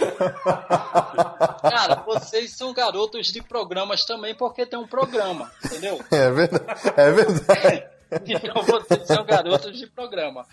[1.61, 6.03] Cara, vocês são garotos de programas também, porque tem um programa, entendeu?
[6.11, 6.93] É verdade.
[6.95, 7.93] É verdade.
[8.27, 10.45] então vocês são garotos de programa.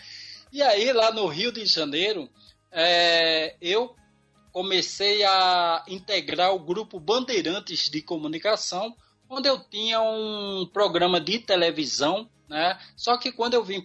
[0.52, 2.28] E aí, lá no Rio de Janeiro,
[2.72, 3.94] é, eu
[4.52, 8.96] comecei a integrar o grupo Bandeirantes de Comunicação,
[9.28, 12.76] onde eu tinha um programa de televisão, né?
[12.96, 13.80] Só que quando eu vim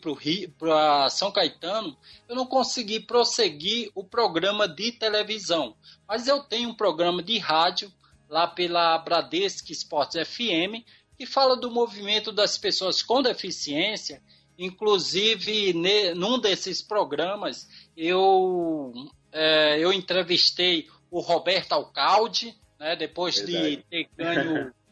[0.57, 1.95] para São Caetano,
[2.27, 5.77] eu não consegui prosseguir o programa de televisão.
[6.07, 7.93] Mas eu tenho um programa de rádio
[8.27, 10.83] lá pela Bradesco Esportes FM,
[11.15, 14.19] que fala do movimento das pessoas com deficiência.
[14.57, 18.91] Inclusive, ne, num desses programas, eu,
[19.31, 23.75] é, eu entrevistei o Roberto Alcalde, né, depois Verdade.
[23.75, 24.73] de ter ganho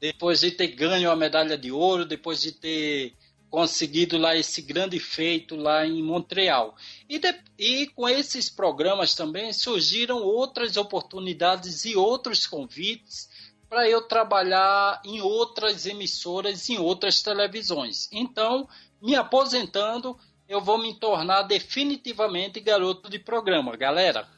[0.00, 3.14] depois de ter ganho a medalha de ouro, depois de ter
[3.48, 6.76] conseguido lá esse grande feito lá em Montreal.
[7.08, 13.28] E, de, e com esses programas também surgiram outras oportunidades e outros convites
[13.68, 18.08] para eu trabalhar em outras emissoras, em outras televisões.
[18.12, 18.68] Então,
[19.00, 20.18] me aposentando,
[20.48, 24.28] eu vou me tornar definitivamente garoto de programa, galera.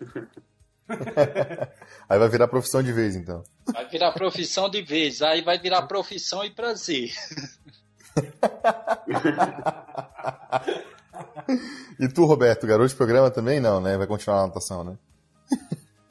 [2.08, 3.42] Aí vai virar profissão de vez, então.
[3.70, 7.12] Vai virar profissão de vez, aí vai virar profissão e prazer.
[12.00, 13.60] e tu, Roberto, garoto de programa também?
[13.60, 13.98] Não, né?
[13.98, 14.96] Vai continuar na natação, né?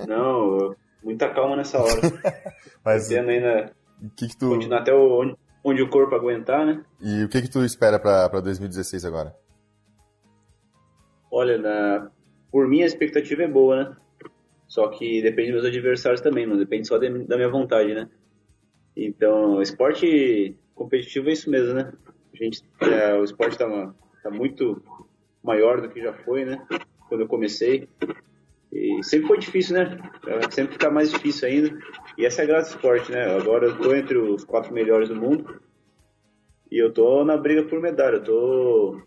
[0.07, 1.99] Não, muita calma nessa hora.
[2.85, 3.73] Mas Tendo ainda
[4.15, 4.49] que que tu...
[4.49, 6.85] continuar até onde, onde, o corpo aguentar, né?
[7.01, 9.35] E o que que tu espera para 2016 agora?
[11.31, 12.11] Olha, na...
[12.51, 13.95] por mim a expectativa é boa, né?
[14.67, 18.09] Só que depende dos meus adversários também, não depende só de, da minha vontade, né?
[18.95, 21.93] Então, esporte competitivo é isso mesmo, né?
[22.33, 23.93] A gente, é, o esporte está
[24.23, 24.81] tá muito
[25.43, 26.65] maior do que já foi, né?
[27.07, 27.87] Quando eu comecei.
[28.71, 29.97] E sempre foi difícil, né?
[30.51, 31.79] Sempre fica mais difícil ainda.
[32.17, 33.37] E essa é a graça do esporte, né?
[33.37, 35.61] Agora eu tô entre os quatro melhores do mundo.
[36.69, 38.17] E eu tô na briga por medalha.
[38.17, 39.01] Eu tô.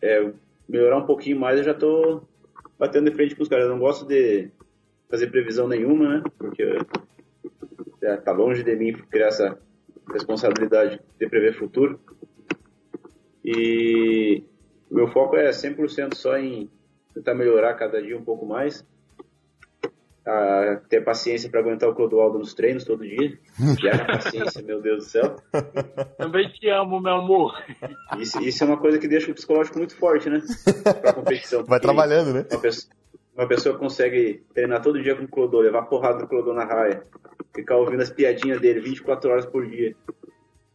[0.00, 0.32] É,
[0.68, 2.22] melhorar um pouquinho mais, eu já tô
[2.78, 3.64] batendo de frente com os caras.
[3.64, 4.50] Eu não gosto de
[5.10, 6.22] fazer previsão nenhuma, né?
[6.36, 6.62] Porque
[8.02, 9.58] é, tá longe de mim criar essa
[10.12, 12.00] responsabilidade de prever futuro.
[13.44, 14.42] E
[14.90, 16.70] meu foco é 100% só em
[17.14, 18.86] tentar melhorar cada dia um pouco mais.
[20.26, 23.38] A ter paciência para aguentar o Clodoaldo nos treinos todo dia.
[23.80, 25.36] Já é paciência, meu Deus do céu.
[26.18, 27.54] Também te amo, meu amor.
[28.18, 30.42] Isso, isso é uma coisa que deixa o psicológico muito forte, né?
[31.00, 31.64] Pra competição.
[31.64, 32.46] Vai trabalhando, né?
[32.50, 32.92] Uma pessoa,
[33.38, 37.06] uma pessoa consegue treinar todo dia com o Clodô, levar porrada do Clodô na raia,
[37.54, 39.94] ficar ouvindo as piadinhas dele 24 horas por dia.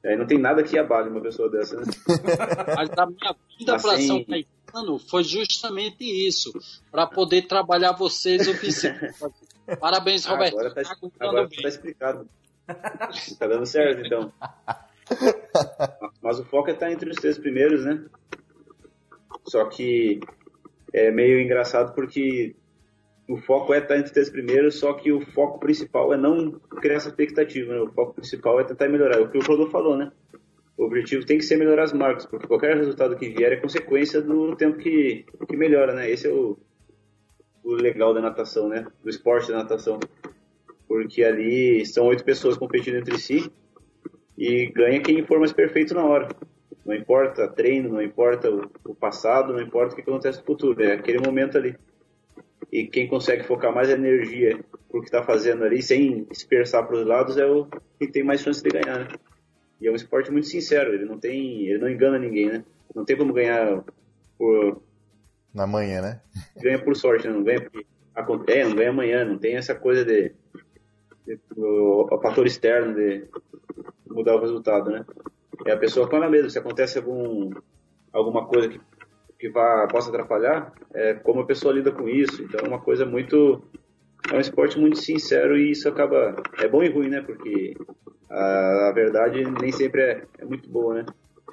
[0.05, 1.83] Aí não tem nada que abale uma pessoa dessa, né?
[2.73, 3.87] Mas a minha vida assim...
[3.87, 6.53] para São Caetano foi justamente isso,
[6.89, 8.53] para poder trabalhar vocês o.
[9.79, 10.57] Parabéns, Roberto.
[10.57, 12.29] Agora tá, tá agora tá explicado.
[12.65, 14.31] tá dando certo, então.
[16.23, 18.05] Mas o foco é estar entre os três primeiros, né?
[19.45, 20.21] Só que
[20.93, 22.55] é meio engraçado porque
[23.27, 26.51] o foco é estar entre os três primeiros, só que o foco principal é não
[26.51, 27.81] criar essa expectativa, né?
[27.81, 29.17] O foco principal é tentar melhorar.
[29.17, 30.11] É o que o Clodo falou, né?
[30.77, 34.21] O objetivo tem que ser melhorar as marcas, porque qualquer resultado que vier é consequência
[34.21, 36.09] do tempo que, que melhora, né?
[36.09, 36.57] Esse é o,
[37.63, 38.85] o legal da natação, né?
[39.03, 39.99] Do esporte da natação.
[40.87, 43.51] Porque ali são oito pessoas competindo entre si
[44.37, 46.27] e ganha quem for mais perfeito na hora.
[46.85, 48.49] Não importa treino, não importa
[48.85, 51.77] o, passado, não importa o que acontece no futuro, é aquele momento ali.
[52.71, 54.59] E quem consegue focar mais energia
[54.89, 57.67] pro que está fazendo ali, sem dispersar para os lados, é o
[57.99, 59.07] que tem mais chance de ganhar, né?
[59.79, 62.65] E é um esporte muito sincero, ele não tem, ele não engana ninguém, né?
[62.93, 63.83] Não tem como ganhar
[64.37, 64.81] por
[65.53, 66.21] na manhã, né?
[66.59, 67.33] Ganha por sorte, né?
[67.33, 70.33] Não ganha porque acontece, não ganha amanhã, não tem essa coisa de,
[71.25, 73.25] de o, o fator externo de
[74.07, 75.05] mudar o resultado, né?
[75.65, 76.49] É a pessoa com ela mesma.
[76.49, 77.51] Se acontece algum,
[78.11, 78.79] alguma coisa que,
[79.39, 82.43] que vá, possa atrapalhar, é como a pessoa lida com isso.
[82.43, 83.63] Então é uma coisa muito.
[84.31, 86.35] É um esporte muito sincero e isso acaba.
[86.59, 87.21] É bom e ruim, né?
[87.21, 87.75] Porque
[88.29, 91.05] a, a verdade nem sempre é, é muito boa, né?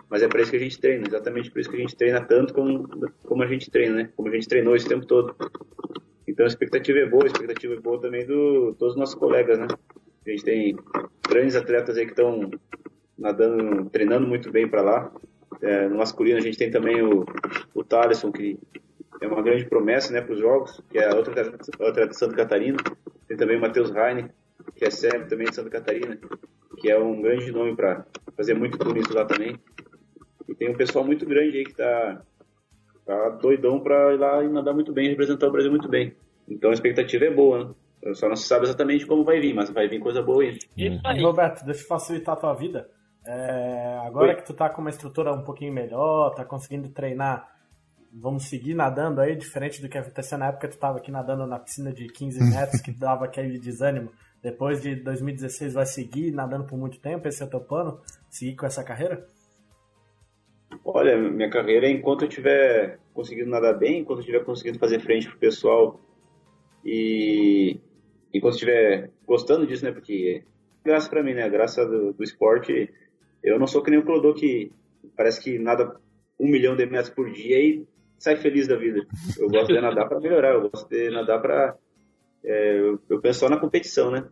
[0.09, 2.21] Mas é para isso que a gente treina, exatamente por isso que a gente treina
[2.21, 2.89] tanto como,
[3.23, 4.11] como a gente treina, né?
[4.17, 5.37] Como a gente treinou esse tempo todo.
[6.27, 9.59] Então a expectativa é boa, a expectativa é boa também do todos os nossos colegas,
[9.59, 9.69] né?
[10.27, 10.77] A gente tem
[11.29, 12.51] grandes atletas aí que estão
[13.21, 15.13] nadando, treinando muito bem para lá.
[15.63, 17.25] É, no masculino a gente tem também o,
[17.75, 18.59] o Thaleson, que
[19.21, 22.79] é uma grande promessa né, para os jogos, que é outra, outra de Santa Catarina.
[23.29, 24.31] Tem também o Matheus Heine,
[24.75, 26.19] que é sérvio também de Santa Catarina,
[26.79, 28.07] que é um grande nome para
[28.37, 29.57] fazer muito bonito lá também.
[30.49, 32.23] E tem um pessoal muito grande aí que está
[33.05, 36.15] tá doidão para ir lá e nadar muito bem, representar o Brasil muito bem.
[36.49, 38.15] Então a expectativa é boa, né?
[38.15, 40.59] Só não se sabe exatamente como vai vir, mas vai vir coisa boa aí.
[40.77, 40.89] E,
[41.23, 42.89] Roberto, deixa eu facilitar a tua vida.
[43.27, 44.37] É, agora Oi.
[44.37, 47.49] que tu tá com uma estrutura um pouquinho melhor, tá conseguindo treinar,
[48.13, 51.47] vamos seguir nadando aí, diferente do que aconteceu na época que tu tava aqui nadando
[51.47, 54.11] na piscina de 15 metros, que dava aquele desânimo.
[54.43, 58.01] Depois de 2016 vai seguir nadando por muito tempo, esse é o teu plano?
[58.31, 59.27] Seguir com essa carreira?
[60.85, 65.29] Olha, minha carreira, enquanto eu tiver conseguindo nadar bem, enquanto eu tiver conseguindo fazer frente
[65.29, 66.01] pro pessoal
[66.85, 67.79] e
[68.33, 69.93] enquanto estiver gostando disso, né?
[69.93, 70.43] Porque
[70.85, 71.49] é graça para mim, né?
[71.49, 72.93] Graça do, do, esporte.
[73.43, 74.73] Eu não sou que nem o Clodô que
[75.17, 75.97] parece que nada
[76.39, 77.87] um milhão de metros por dia e
[78.19, 79.07] sai feliz da vida.
[79.39, 81.77] Eu gosto de nadar para melhorar, eu gosto de nadar para.
[82.45, 84.27] É, eu, eu, penso só na competição, né?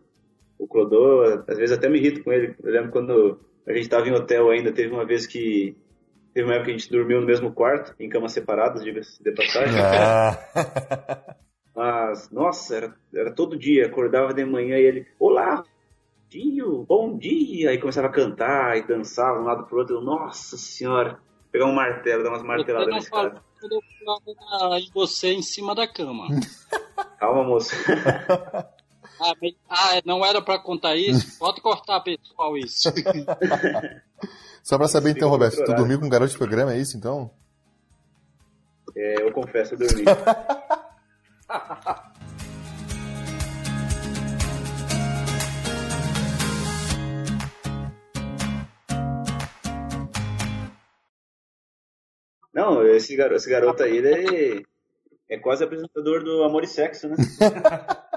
[0.57, 2.55] O Clodô, às vezes até me irrito com ele.
[2.63, 5.75] Eu lembro quando a gente estava em hotel ainda, teve uma vez que.
[6.33, 9.31] Teve uma época que a gente dormiu no mesmo quarto, em camas separadas, diga-se de
[9.31, 9.79] passagem.
[9.81, 11.35] Ah.
[11.75, 15.63] Mas, nossa, era, era todo dia, acordava de manhã e ele, olá,
[16.29, 17.71] tio, bom dia!
[17.71, 19.95] Aí começava a cantar e dançar de um lado pro outro.
[19.95, 21.19] Eu, nossa senhora,
[21.51, 23.41] pegar um martelo, dar umas marteladas nesse cara.
[23.61, 26.27] Eu em você em cima da cama.
[27.19, 27.75] Calma, moça.
[29.19, 29.33] ah,
[29.69, 31.37] ah, não era para contar isso?
[31.39, 32.89] Pode cortar, pessoal, isso.
[34.63, 37.31] Só para saber então, Roberto, tu dormiu com um garoto de programa, é isso então?
[38.95, 40.03] É, eu confesso, eu dormi.
[52.59, 54.65] Não, esse garoto, esse garoto aí, ele
[55.29, 57.15] é quase apresentador do Amor e Sexo, né?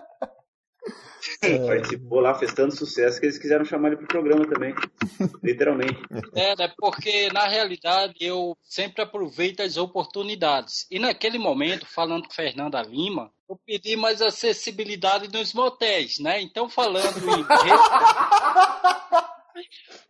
[1.41, 1.59] É.
[1.59, 4.75] Participou lá, festando sucesso, que eles quiseram chamar ele pro programa também.
[5.43, 6.01] Literalmente.
[6.35, 6.73] É, né?
[6.77, 10.87] Porque na realidade eu sempre aproveito as oportunidades.
[10.91, 16.41] E naquele momento, falando com Fernanda Lima, eu pedi mais acessibilidade nos motéis, né?
[16.41, 17.45] Então, falando em.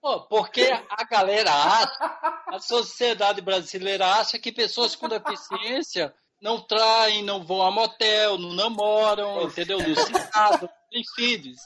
[0.00, 7.22] Pô, porque a galera acha, a sociedade brasileira acha que pessoas com deficiência não traem,
[7.22, 9.78] não vão a motel, não namoram, entendeu?
[9.78, 11.60] Não se casam, têm filhos.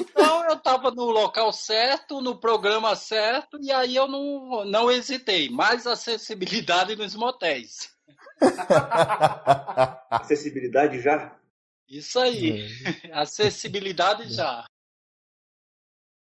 [0.00, 5.48] Então eu estava no local certo, no programa certo, e aí eu não, não hesitei.
[5.48, 7.94] Mais acessibilidade nos motéis.
[10.10, 11.38] Acessibilidade já?
[11.88, 12.66] Isso aí.
[13.04, 13.12] É.
[13.12, 14.66] Acessibilidade já.